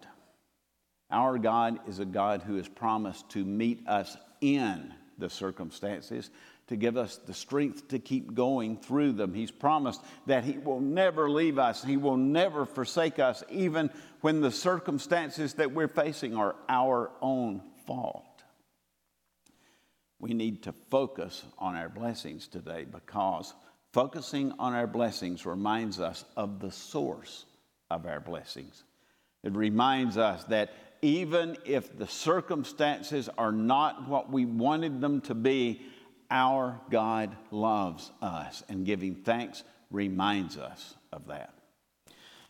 our 1.11 1.39
God 1.39 1.79
is 1.89 1.99
a 1.99 2.05
God 2.05 2.43
who 2.43 2.57
has 2.57 2.69
promised 2.69 3.31
to 3.31 3.45
meet 3.45 3.87
us 3.87 4.17
in 4.41 4.93
the 5.19 5.31
circumstances, 5.31 6.31
to 6.67 6.77
give 6.77 6.97
us 6.97 7.17
the 7.17 7.35
strength 7.35 7.89
to 7.89 7.99
keep 7.99 8.35
going 8.35 8.77
through 8.77 9.13
them. 9.13 9.33
He's 9.33 9.51
promised 9.51 10.03
that 10.27 10.45
He 10.45 10.59
will 10.59 10.81
never 10.81 11.31
leave 11.31 11.59
us, 11.59 11.83
He 11.83 11.97
will 11.97 12.17
never 12.17 12.67
forsake 12.67 13.19
us, 13.19 13.43
even 13.51 13.91
when 14.21 14.41
the 14.41 14.51
circumstances 14.51 15.55
that 15.55 15.73
we're 15.73 15.89
facing 15.89 16.37
are 16.37 16.57
our 16.69 17.11
own 17.23 17.63
fault. 17.87 18.26
We 20.19 20.35
need 20.35 20.63
to 20.65 20.73
focus 20.73 21.45
on 21.59 21.77
our 21.77 21.89
blessings 21.89 22.49
today 22.49 22.87
because 22.91 23.55
focusing 23.93 24.53
on 24.59 24.75
our 24.75 24.87
blessings 24.87 25.47
reminds 25.47 26.01
us 26.01 26.25
of 26.37 26.61
the 26.61 26.71
source 26.71 27.45
of 27.91 28.07
our 28.07 28.21
blessings. 28.21 28.85
It 29.43 29.55
reminds 29.55 30.17
us 30.17 30.45
that 30.45 30.71
even 31.03 31.57
if 31.65 31.97
the 31.97 32.07
circumstances 32.07 33.29
are 33.37 33.53
not 33.53 34.09
what 34.09 34.31
we 34.31 34.45
wanted 34.45 35.01
them 35.01 35.21
to 35.23 35.35
be, 35.35 35.83
our 36.31 36.81
God 36.91 37.37
loves 37.51 38.11
us, 38.21 38.65
and 38.69 38.85
giving 38.85 39.15
thanks 39.15 39.63
reminds 39.91 40.57
us 40.57 40.97
of 41.13 41.27
that. 41.29 41.53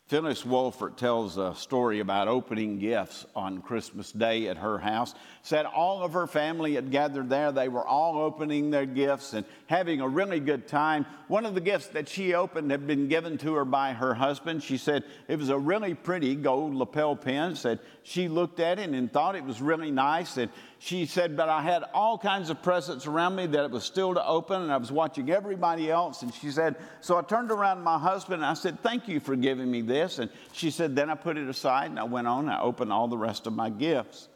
Phyllis 0.06 0.44
Wolfert 0.44 0.96
tells 0.96 1.36
a 1.36 1.54
story 1.56 1.98
about 1.98 2.28
opening 2.28 2.78
gifts 2.78 3.26
on 3.34 3.60
Christmas 3.60 4.12
Day 4.12 4.48
at 4.48 4.56
her 4.56 4.78
house. 4.78 5.14
Said 5.46 5.64
all 5.64 6.02
of 6.02 6.14
her 6.14 6.26
family 6.26 6.74
had 6.74 6.90
gathered 6.90 7.28
there. 7.28 7.52
They 7.52 7.68
were 7.68 7.86
all 7.86 8.18
opening 8.18 8.72
their 8.72 8.84
gifts 8.84 9.32
and 9.32 9.46
having 9.68 10.00
a 10.00 10.08
really 10.08 10.40
good 10.40 10.66
time. 10.66 11.06
One 11.28 11.46
of 11.46 11.54
the 11.54 11.60
gifts 11.60 11.86
that 11.90 12.08
she 12.08 12.34
opened 12.34 12.72
had 12.72 12.84
been 12.84 13.06
given 13.06 13.38
to 13.38 13.54
her 13.54 13.64
by 13.64 13.92
her 13.92 14.12
husband. 14.12 14.64
She 14.64 14.76
said 14.76 15.04
it 15.28 15.38
was 15.38 15.48
a 15.48 15.56
really 15.56 15.94
pretty 15.94 16.34
gold 16.34 16.74
lapel 16.74 17.14
pin. 17.14 17.54
Said 17.54 17.78
she 18.02 18.26
looked 18.26 18.58
at 18.58 18.80
it 18.80 18.90
and 18.90 19.12
thought 19.12 19.36
it 19.36 19.44
was 19.44 19.62
really 19.62 19.92
nice. 19.92 20.36
And 20.36 20.50
she 20.80 21.06
said, 21.06 21.36
but 21.36 21.48
I 21.48 21.62
had 21.62 21.84
all 21.94 22.18
kinds 22.18 22.50
of 22.50 22.60
presents 22.60 23.06
around 23.06 23.36
me 23.36 23.46
that 23.46 23.66
it 23.66 23.70
was 23.70 23.84
still 23.84 24.14
to 24.14 24.26
open, 24.26 24.62
and 24.62 24.72
I 24.72 24.78
was 24.78 24.90
watching 24.90 25.30
everybody 25.30 25.88
else. 25.92 26.22
And 26.22 26.34
she 26.34 26.50
said, 26.50 26.74
so 27.00 27.18
I 27.18 27.22
turned 27.22 27.52
around 27.52 27.76
to 27.76 27.82
my 27.84 28.00
husband 28.00 28.42
and 28.42 28.46
I 28.46 28.54
said, 28.54 28.82
thank 28.82 29.06
you 29.06 29.20
for 29.20 29.36
giving 29.36 29.70
me 29.70 29.82
this. 29.82 30.18
And 30.18 30.28
she 30.50 30.72
said, 30.72 30.96
then 30.96 31.08
I 31.08 31.14
put 31.14 31.36
it 31.36 31.48
aside 31.48 31.90
and 31.90 32.00
I 32.00 32.04
went 32.04 32.26
on 32.26 32.46
and 32.46 32.50
I 32.50 32.60
opened 32.60 32.92
all 32.92 33.06
the 33.06 33.16
rest 33.16 33.46
of 33.46 33.52
my 33.52 33.70
gifts. 33.70 34.28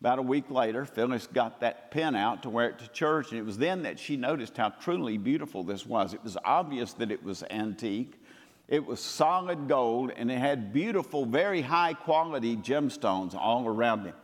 About 0.00 0.18
a 0.18 0.22
week 0.22 0.50
later, 0.50 0.86
Phyllis 0.86 1.26
got 1.26 1.60
that 1.60 1.90
pen 1.90 2.16
out 2.16 2.44
to 2.44 2.50
wear 2.50 2.70
it 2.70 2.78
to 2.78 2.88
church, 2.88 3.30
and 3.30 3.38
it 3.38 3.44
was 3.44 3.58
then 3.58 3.82
that 3.82 3.98
she 3.98 4.16
noticed 4.16 4.56
how 4.56 4.70
truly 4.70 5.18
beautiful 5.18 5.62
this 5.62 5.84
was. 5.84 6.14
It 6.14 6.24
was 6.24 6.38
obvious 6.42 6.94
that 6.94 7.10
it 7.10 7.22
was 7.22 7.44
antique. 7.50 8.18
It 8.66 8.86
was 8.86 8.98
solid 8.98 9.68
gold, 9.68 10.12
and 10.16 10.30
it 10.30 10.38
had 10.38 10.72
beautiful, 10.72 11.26
very 11.26 11.60
high 11.60 11.92
quality 11.92 12.56
gemstones 12.56 13.34
all 13.34 13.66
around 13.66 14.06
it. 14.06 14.14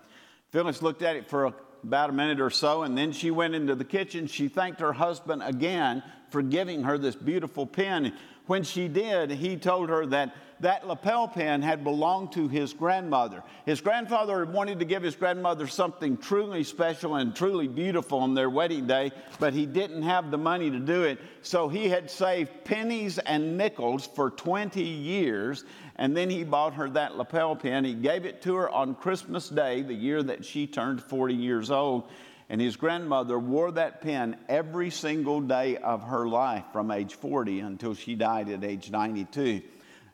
Phyllis 0.51 0.81
looked 0.81 1.03
at 1.03 1.17
it 1.17 1.29
for 1.29 1.53
about 1.85 2.09
a 2.09 2.13
minute 2.15 2.41
or 2.41 2.49
so, 2.49 2.85
and 2.85 2.97
then 2.97 3.13
she 3.13 3.31
went 3.31 3.55
into 3.55 3.75
the 3.75 3.85
kitchen. 3.85 4.29
She 4.29 4.49
thanked 4.49 4.81
her 4.81 4.95
husband 4.95 5.43
again 5.45 6.03
for 6.31 6.41
giving 6.41 6.85
her 6.85 6.97
this 6.97 7.17
beautiful 7.17 7.67
pen. 7.67 8.15
When 8.47 8.63
she 8.63 8.89
did, 8.89 9.31
he 9.31 9.57
told 9.57 9.89
her 9.89 10.07
that 10.07 10.35
that 10.61 10.87
lapel 10.87 11.29
pin 11.29 11.61
had 11.61 11.85
belonged 11.85 12.33
to 12.33 12.49
his 12.49 12.73
grandmother. 12.73 13.43
His 13.67 13.81
grandfather 13.81 14.45
wanted 14.47 14.79
to 14.79 14.85
give 14.85 15.03
his 15.03 15.15
grandmother 15.15 15.67
something 15.67 16.17
truly 16.17 16.65
special 16.65 17.17
and 17.17 17.35
truly 17.35 17.69
beautiful 17.69 18.21
on 18.21 18.35
their 18.35 18.49
wedding 18.49 18.87
day, 18.87 19.13
but 19.39 19.53
he 19.53 19.67
didn't 19.67 20.03
have 20.03 20.31
the 20.31 20.39
money 20.39 20.71
to 20.71 20.79
do 20.79 21.03
it. 21.03 21.21
So 21.43 21.69
he 21.69 21.89
had 21.89 22.11
saved 22.11 22.65
pennies 22.65 23.19
and 23.19 23.59
nickels 23.59 24.07
for 24.07 24.31
20 24.31 24.83
years, 24.83 25.65
and 25.97 26.17
then 26.17 26.31
he 26.31 26.43
bought 26.43 26.75
her 26.75 26.89
that 26.91 27.19
lapel 27.19 27.55
pin. 27.57 27.85
He 27.85 27.95
gave 27.95 28.25
it 28.25 28.41
to 28.43 28.55
her 28.55 28.71
on 28.71 28.95
Christmas 28.95 29.49
Day, 29.49 29.83
the 29.83 29.95
year 29.95 30.23
that 30.23 30.45
she 30.45 30.67
turned 30.67 31.03
40 31.03 31.35
years 31.35 31.71
old. 31.71 32.09
And 32.49 32.61
his 32.61 32.77
grandmother 32.77 33.39
wore 33.39 33.73
that 33.73 34.01
pin 34.01 34.37
every 34.49 34.91
single 34.91 35.41
day 35.41 35.77
of 35.79 36.03
her 36.05 36.29
life 36.29 36.65
from 36.73 36.91
age 36.91 37.15
40 37.15 37.61
until 37.61 37.95
she 37.95 38.15
died 38.15 38.49
at 38.49 38.63
age 38.63 38.91
92. 38.91 39.63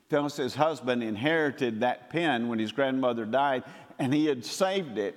Phyllis's 0.08 0.54
husband 0.54 1.02
inherited 1.02 1.80
that 1.80 2.10
pin 2.10 2.48
when 2.48 2.58
his 2.58 2.72
grandmother 2.72 3.24
died, 3.24 3.64
and 3.98 4.12
he 4.12 4.26
had 4.26 4.44
saved 4.44 4.98
it 4.98 5.16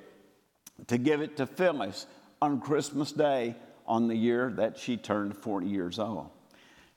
to 0.88 0.98
give 0.98 1.22
it 1.22 1.38
to 1.38 1.46
Phyllis 1.46 2.06
on 2.42 2.60
Christmas 2.60 3.12
Day 3.12 3.56
on 3.88 4.08
the 4.08 4.16
year 4.16 4.52
that 4.58 4.78
she 4.78 4.98
turned 4.98 5.38
40 5.38 5.68
years 5.68 6.00
old. 6.00 6.30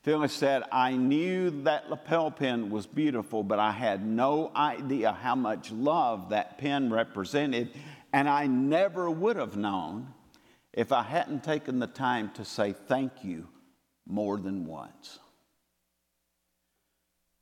Phyllis 0.03 0.33
said, 0.33 0.63
I 0.71 0.93
knew 0.93 1.51
that 1.65 1.91
lapel 1.91 2.31
pin 2.31 2.71
was 2.71 2.87
beautiful, 2.87 3.43
but 3.43 3.59
I 3.59 3.73
had 3.73 4.07
no 4.07 4.51
idea 4.55 5.13
how 5.13 5.35
much 5.35 5.71
love 5.73 6.31
that 6.31 6.57
pin 6.59 6.93
represented, 6.93 7.71
and 8.13 8.29
I 8.29 8.47
never 8.47 9.11
would 9.11 9.37
have 9.37 9.57
known 9.57 10.13
if 10.73 10.93
I 10.93 11.03
hadn't 11.03 11.45
taken 11.45 11.79
the 11.79 11.87
time 11.87 12.31
to 12.35 12.45
say 12.45 12.73
thank 12.73 13.25
you 13.25 13.49
more 14.07 14.39
than 14.39 14.67
once. 14.67 15.19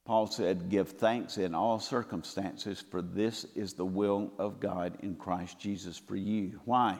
Paul 0.05 0.29
said, 0.29 0.71
Give 0.71 0.89
thanks 0.89 1.37
in 1.37 1.55
all 1.55 1.81
circumstances, 1.81 2.83
for 2.91 3.03
this 3.03 3.45
is 3.57 3.75
the 3.75 3.85
will 3.85 4.33
of 4.39 4.61
God 4.61 4.99
in 5.03 5.17
Christ 5.17 5.59
Jesus 5.59 5.99
for 5.99 6.17
you. 6.17 6.61
Why? 6.65 6.99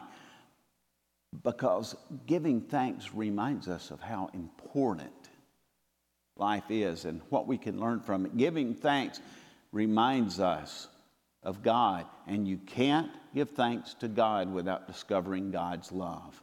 Because 1.43 1.95
giving 2.25 2.61
thanks 2.61 3.13
reminds 3.13 3.67
us 3.67 3.91
of 3.91 4.01
how 4.01 4.29
important 4.33 5.11
life 6.35 6.69
is 6.69 7.05
and 7.05 7.21
what 7.29 7.47
we 7.47 7.57
can 7.57 7.79
learn 7.79 8.01
from 8.01 8.25
it. 8.25 8.35
Giving 8.37 8.75
thanks 8.75 9.19
reminds 9.71 10.39
us 10.39 10.87
of 11.47 11.63
God, 11.63 12.05
and 12.27 12.45
you 12.45 12.57
can't 12.57 13.09
give 13.33 13.51
thanks 13.51 13.93
to 14.01 14.09
God 14.09 14.51
without 14.51 14.85
discovering 14.85 15.49
God's 15.49 15.93
love. 15.93 16.39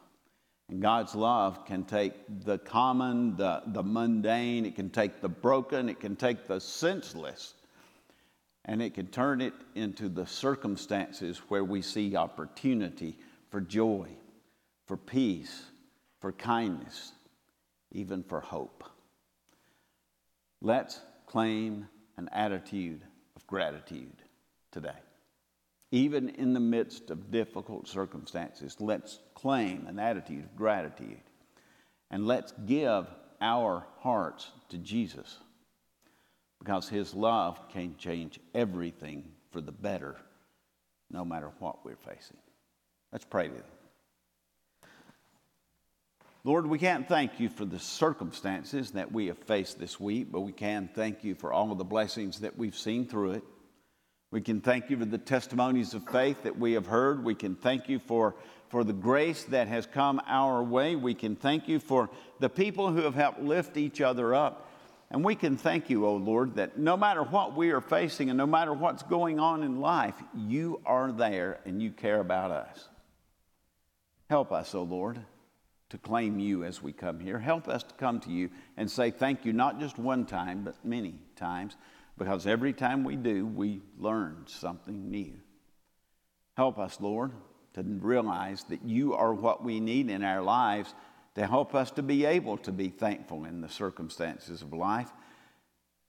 And 0.67 0.81
God's 0.81 1.13
love 1.13 1.63
can 1.67 1.83
take 1.83 2.13
the 2.43 2.57
common, 2.57 3.37
the, 3.37 3.61
the 3.67 3.83
mundane, 3.83 4.65
it 4.65 4.75
can 4.75 4.89
take 4.89 5.21
the 5.21 5.29
broken, 5.29 5.89
it 5.89 5.99
can 5.99 6.15
take 6.15 6.47
the 6.47 6.59
senseless, 6.59 7.53
and 8.65 8.81
it 8.81 8.95
can 8.95 9.05
turn 9.05 9.41
it 9.41 9.53
into 9.75 10.09
the 10.09 10.25
circumstances 10.25 11.37
where 11.49 11.63
we 11.63 11.83
see 11.83 12.15
opportunity 12.15 13.15
for 13.51 13.61
joy, 13.61 14.07
for 14.87 14.97
peace, 14.97 15.65
for 16.19 16.31
kindness, 16.31 17.11
even 17.91 18.23
for 18.23 18.41
hope. 18.41 18.83
Let's 20.63 20.99
claim 21.27 21.87
an 22.17 22.27
attitude 22.33 23.01
of 23.35 23.45
gratitude 23.45 24.24
today. 24.75 24.99
Even 25.91 26.27
in 26.29 26.53
the 26.53 26.59
midst 26.59 27.09
of 27.09 27.31
difficult 27.31 27.87
circumstances, 27.87 28.75
let's 28.81 29.19
claim 29.33 29.87
an 29.87 29.99
attitude 29.99 30.43
of 30.43 30.55
gratitude 30.57 31.21
and 32.11 32.27
let's 32.27 32.53
give 32.65 33.07
our 33.39 33.85
hearts 33.99 34.51
to 34.69 34.77
Jesus 34.77 35.37
because 36.59 36.89
his 36.89 37.13
love 37.13 37.57
can 37.69 37.95
change 37.97 38.37
everything 38.53 39.23
for 39.51 39.61
the 39.61 39.71
better 39.71 40.17
no 41.09 41.23
matter 41.23 41.51
what 41.59 41.85
we're 41.85 41.95
facing. 41.95 42.37
Let's 43.13 43.23
pray 43.23 43.47
to 43.47 43.53
him. 43.53 43.63
Lord, 46.43 46.67
we 46.67 46.79
can't 46.79 47.07
thank 47.07 47.39
you 47.39 47.47
for 47.47 47.63
the 47.63 47.79
circumstances 47.79 48.91
that 48.91 49.11
we 49.11 49.27
have 49.27 49.37
faced 49.37 49.79
this 49.79 49.99
week, 49.99 50.31
but 50.31 50.41
we 50.41 50.51
can 50.51 50.89
thank 50.93 51.23
you 51.23 51.33
for 51.33 51.53
all 51.53 51.71
of 51.71 51.77
the 51.77 51.85
blessings 51.85 52.41
that 52.41 52.57
we've 52.57 52.77
seen 52.77 53.07
through 53.07 53.31
it. 53.31 53.43
We 54.35 54.41
can 54.41 54.59
thank 54.59 54.89
you 54.89 54.97
for 54.97 55.05
the 55.05 55.17
testimonies 55.17 55.93
of 55.93 56.03
faith 56.09 56.43
that 56.43 56.59
we 56.59 56.73
have 56.73 56.87
heard. 56.87 57.23
We 57.23 57.35
can 57.35 57.55
thank 57.55 57.87
you 57.87 57.99
for, 57.99 58.35
for 58.67 58.83
the 58.83 58.91
grace 58.91 59.45
that 59.45 59.69
has 59.69 59.85
come 59.85 60.21
our 60.27 60.61
way. 60.61 60.97
We 60.97 61.13
can 61.13 61.37
thank 61.37 61.69
you 61.69 61.79
for 61.79 62.09
the 62.41 62.49
people 62.49 62.91
who 62.91 63.03
have 63.03 63.15
helped 63.15 63.39
lift 63.39 63.77
each 63.77 64.01
other 64.01 64.35
up. 64.35 64.69
And 65.09 65.23
we 65.23 65.35
can 65.35 65.55
thank 65.55 65.89
you, 65.89 66.05
O 66.05 66.09
oh 66.09 66.15
Lord, 66.17 66.55
that 66.55 66.77
no 66.77 66.97
matter 66.97 67.23
what 67.23 67.55
we 67.55 67.71
are 67.71 67.79
facing 67.79 68.29
and 68.29 68.35
no 68.37 68.45
matter 68.45 68.73
what's 68.73 69.03
going 69.03 69.39
on 69.39 69.63
in 69.63 69.79
life, 69.79 70.21
you 70.35 70.81
are 70.85 71.13
there 71.13 71.61
and 71.63 71.81
you 71.81 71.91
care 71.91 72.19
about 72.19 72.51
us. 72.51 72.89
Help 74.29 74.51
us, 74.51 74.75
O 74.75 74.79
oh 74.79 74.83
Lord, 74.83 75.17
to 75.91 75.97
claim 75.97 76.39
you 76.39 76.65
as 76.65 76.83
we 76.83 76.91
come 76.91 77.21
here. 77.21 77.39
Help 77.39 77.69
us 77.69 77.83
to 77.83 77.95
come 77.95 78.19
to 78.19 78.31
you 78.31 78.49
and 78.75 78.91
say 78.91 79.11
thank 79.11 79.45
you, 79.45 79.53
not 79.53 79.79
just 79.79 79.97
one 79.97 80.25
time, 80.25 80.65
but 80.65 80.75
many 80.83 81.15
times 81.37 81.77
because 82.17 82.47
every 82.47 82.73
time 82.73 83.03
we 83.03 83.15
do, 83.15 83.45
we 83.45 83.81
learn 83.97 84.45
something 84.47 85.09
new. 85.09 85.33
Help 86.55 86.79
us, 86.79 86.99
Lord, 87.01 87.31
to 87.73 87.83
realize 87.83 88.63
that 88.65 88.83
you 88.85 89.13
are 89.13 89.33
what 89.33 89.63
we 89.63 89.79
need 89.79 90.09
in 90.09 90.23
our 90.23 90.41
lives 90.41 90.93
to 91.35 91.45
help 91.45 91.75
us 91.75 91.91
to 91.91 92.01
be 92.01 92.25
able 92.25 92.57
to 92.57 92.71
be 92.71 92.87
thankful 92.87 93.43
in 93.43 93.61
the 93.61 93.69
circumstances 93.69 94.61
of 94.61 94.71
life. 94.73 95.11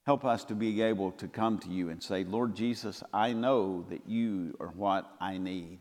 Help 0.04 0.24
us 0.24 0.44
to 0.44 0.54
be 0.54 0.80
able 0.82 1.11
to 1.11 1.26
come 1.26 1.59
to 1.59 1.68
you 1.68 1.90
and 1.90 2.00
say, 2.00 2.22
Lord 2.22 2.54
Jesus, 2.54 3.02
I 3.12 3.32
know 3.32 3.84
that 3.90 4.09
you 4.09 4.57
are 4.61 4.68
what 4.68 5.11
I 5.20 5.36
need. 5.38 5.80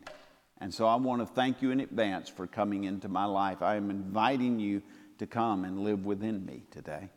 And 0.58 0.74
so 0.74 0.88
I 0.88 0.96
want 0.96 1.22
to 1.22 1.32
thank 1.32 1.62
you 1.62 1.70
in 1.70 1.78
advance 1.78 2.28
for 2.28 2.48
coming 2.48 2.84
into 2.84 3.08
my 3.08 3.24
life. 3.24 3.62
I 3.62 3.76
am 3.76 3.88
inviting 3.88 4.58
you 4.58 4.82
to 5.18 5.26
come 5.28 5.64
and 5.64 5.84
live 5.84 6.04
within 6.04 6.44
me 6.44 6.64
today. 6.72 7.10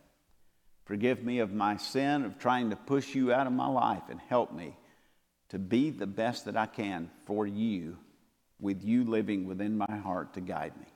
Forgive 0.90 1.24
me 1.24 1.38
of 1.38 1.54
my 1.54 1.78
sin 1.78 2.26
of 2.26 2.40
trying 2.40 2.72
to 2.72 2.76
push 2.76 3.14
you 3.14 3.32
out 3.32 3.46
of 3.46 3.54
my 3.54 3.68
life 3.68 4.02
and 4.10 4.20
help 4.28 4.52
me 4.52 4.76
to 5.50 5.60
be 5.60 5.92
the 5.92 6.08
best 6.08 6.46
that 6.46 6.58
I 6.58 6.66
can 6.66 7.12
for 7.28 7.46
you, 7.46 7.96
with 8.60 8.84
you 8.84 9.04
living 9.04 9.46
within 9.46 9.78
my 9.78 9.98
heart 9.98 10.34
to 10.34 10.42
guide 10.42 10.76
me. 10.80 10.88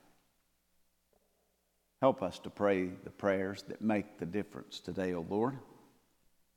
Help 2.01 2.23
us 2.23 2.39
to 2.39 2.49
pray 2.49 2.89
the 3.03 3.11
prayers 3.11 3.61
that 3.67 3.83
make 3.83 4.17
the 4.17 4.25
difference 4.25 4.79
today, 4.79 5.13
O 5.13 5.23
Lord. 5.29 5.59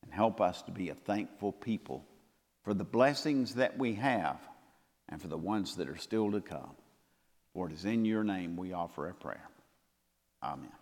And 0.03 0.11
help 0.11 0.41
us 0.41 0.62
to 0.62 0.70
be 0.70 0.89
a 0.89 0.95
thankful 0.95 1.53
people 1.53 2.07
for 2.64 2.72
the 2.72 2.84
blessings 2.84 3.57
that 3.57 3.76
we 3.76 3.97
have 3.97 4.39
and 5.11 5.20
for 5.20 5.28
the 5.28 5.37
ones 5.37 5.76
that 5.76 5.91
are 5.91 5.99
still 5.99 6.32
to 6.32 6.41
come. 6.41 6.74
For 7.53 7.66
it 7.66 7.74
is 7.74 7.84
in 7.84 8.07
your 8.07 8.24
name 8.24 8.57
we 8.57 8.72
offer 8.72 9.07
a 9.11 9.14
prayer. 9.14 9.51
Amen. 10.43 10.72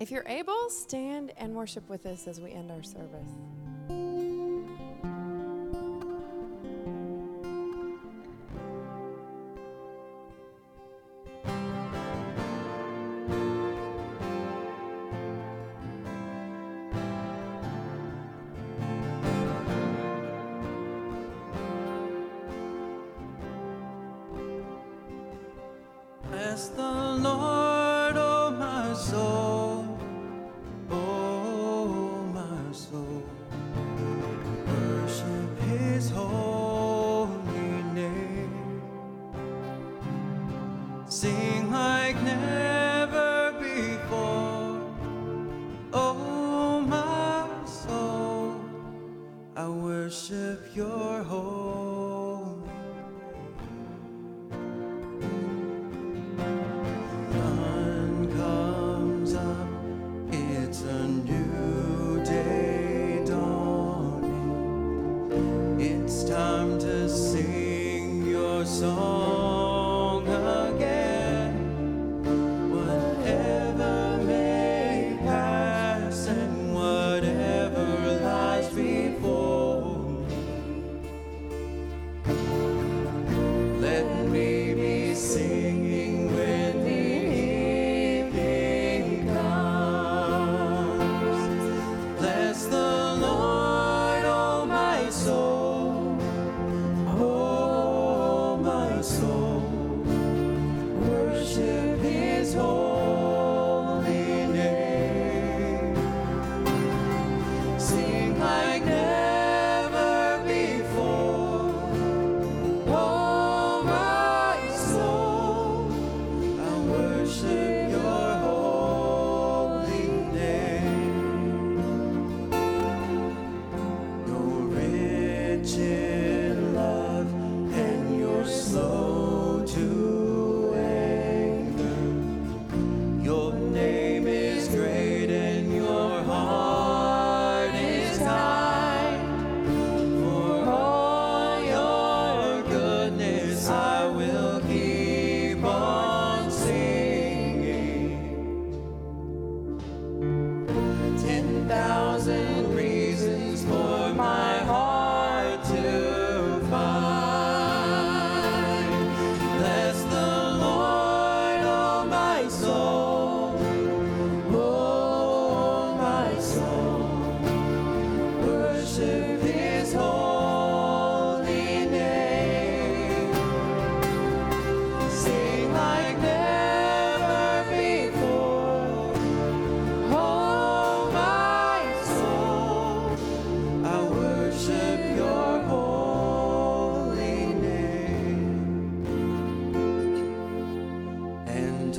If 0.00 0.10
you're 0.10 0.26
able, 0.26 0.70
stand 0.70 1.32
and 1.36 1.54
worship 1.54 1.88
with 1.90 2.06
us 2.06 2.26
as 2.26 2.40
we 2.40 2.52
end 2.52 2.70
our 2.70 2.82
service. 2.82 3.30
The 26.76 26.82
Lord, 26.82 27.59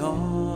And 0.01 0.50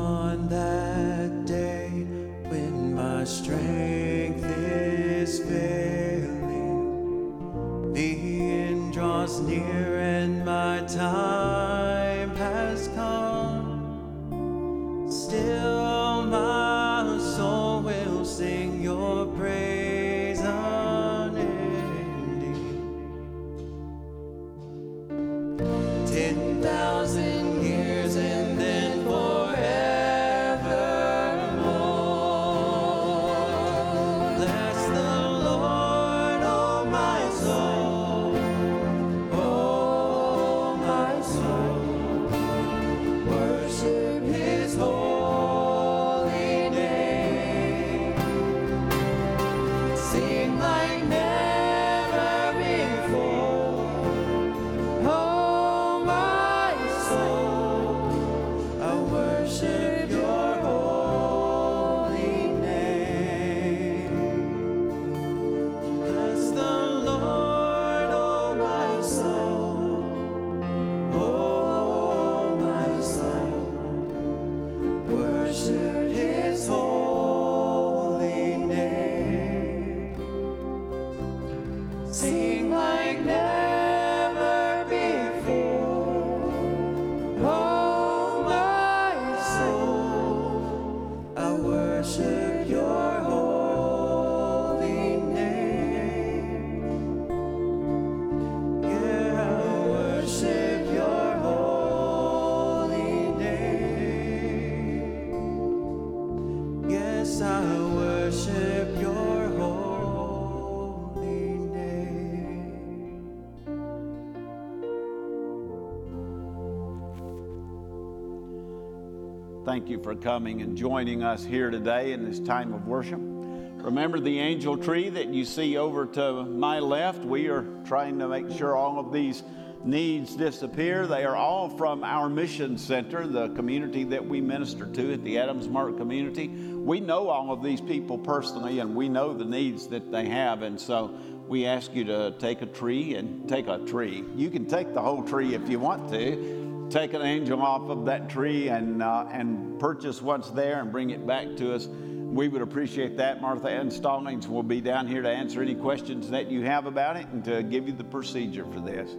Thank 119.75 119.89
you 119.89 120.01
for 120.01 120.15
coming 120.15 120.61
and 120.61 120.77
joining 120.77 121.21
us 121.21 121.43
here 121.43 121.69
today 121.69 122.13
in 122.13 122.23
this 122.23 122.39
time 122.39 122.73
of 122.73 122.87
worship. 122.87 123.19
Remember 123.19 124.21
the 124.21 124.39
angel 124.39 124.77
tree 124.77 125.09
that 125.09 125.27
you 125.27 125.43
see 125.43 125.75
over 125.75 126.05
to 126.05 126.45
my 126.45 126.79
left? 126.79 127.25
We 127.25 127.49
are 127.49 127.65
trying 127.83 128.17
to 128.19 128.29
make 128.29 128.49
sure 128.51 128.73
all 128.73 128.99
of 128.99 129.11
these 129.11 129.43
needs 129.83 130.33
disappear. 130.37 131.07
They 131.07 131.25
are 131.25 131.35
all 131.35 131.67
from 131.67 132.05
our 132.05 132.29
mission 132.29 132.77
center, 132.77 133.27
the 133.27 133.49
community 133.49 134.05
that 134.05 134.25
we 134.25 134.39
minister 134.39 134.85
to 134.85 135.11
at 135.11 135.25
the 135.25 135.39
Adams 135.39 135.67
Mark 135.67 135.97
community. 135.97 136.47
We 136.47 137.01
know 137.01 137.27
all 137.27 137.51
of 137.51 137.61
these 137.61 137.81
people 137.81 138.17
personally 138.17 138.79
and 138.79 138.95
we 138.95 139.09
know 139.09 139.33
the 139.33 139.43
needs 139.43 139.87
that 139.87 140.09
they 140.09 140.29
have. 140.29 140.61
And 140.61 140.79
so 140.79 141.13
we 141.49 141.65
ask 141.65 141.93
you 141.93 142.05
to 142.05 142.33
take 142.39 142.61
a 142.61 142.65
tree 142.65 143.15
and 143.15 143.49
take 143.49 143.67
a 143.67 143.79
tree. 143.79 144.23
You 144.37 144.49
can 144.49 144.67
take 144.67 144.93
the 144.93 145.01
whole 145.01 145.23
tree 145.23 145.53
if 145.53 145.67
you 145.67 145.81
want 145.81 146.09
to. 146.11 146.64
Take 146.89 147.13
an 147.13 147.21
angel 147.21 147.61
off 147.61 147.89
of 147.89 148.05
that 148.05 148.29
tree 148.29 148.69
and, 148.69 149.01
uh, 149.01 149.25
and 149.31 149.79
purchase 149.79 150.21
what's 150.21 150.49
there 150.51 150.79
and 150.79 150.91
bring 150.91 151.09
it 151.09 151.25
back 151.25 151.55
to 151.57 151.73
us. 151.73 151.87
We 151.87 152.47
would 152.47 152.61
appreciate 152.61 153.17
that. 153.17 153.41
Martha 153.41 153.69
Ann 153.69 153.89
Stallings 153.89 154.47
will 154.47 154.63
be 154.63 154.81
down 154.81 155.07
here 155.07 155.21
to 155.21 155.29
answer 155.29 155.61
any 155.61 155.75
questions 155.75 156.29
that 156.29 156.51
you 156.51 156.63
have 156.63 156.85
about 156.85 157.17
it 157.17 157.27
and 157.27 157.43
to 157.45 157.63
give 157.63 157.87
you 157.87 157.93
the 157.93 158.03
procedure 158.03 158.65
for 158.65 158.79
this. 158.79 159.15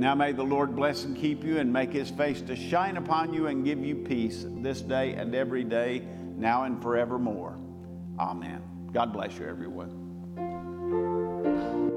Now 0.00 0.14
may 0.14 0.32
the 0.32 0.44
Lord 0.44 0.76
bless 0.76 1.04
and 1.04 1.16
keep 1.16 1.42
you 1.44 1.58
and 1.58 1.72
make 1.72 1.92
his 1.92 2.10
face 2.10 2.40
to 2.42 2.56
shine 2.56 2.96
upon 2.96 3.34
you 3.34 3.48
and 3.48 3.64
give 3.64 3.84
you 3.84 3.96
peace 3.96 4.46
this 4.48 4.80
day 4.80 5.14
and 5.14 5.34
every 5.34 5.64
day, 5.64 6.06
now 6.36 6.64
and 6.64 6.80
forevermore. 6.80 7.58
Amen. 8.18 8.62
God 8.92 9.12
bless 9.12 9.36
you, 9.38 9.46
everyone. 9.46 9.99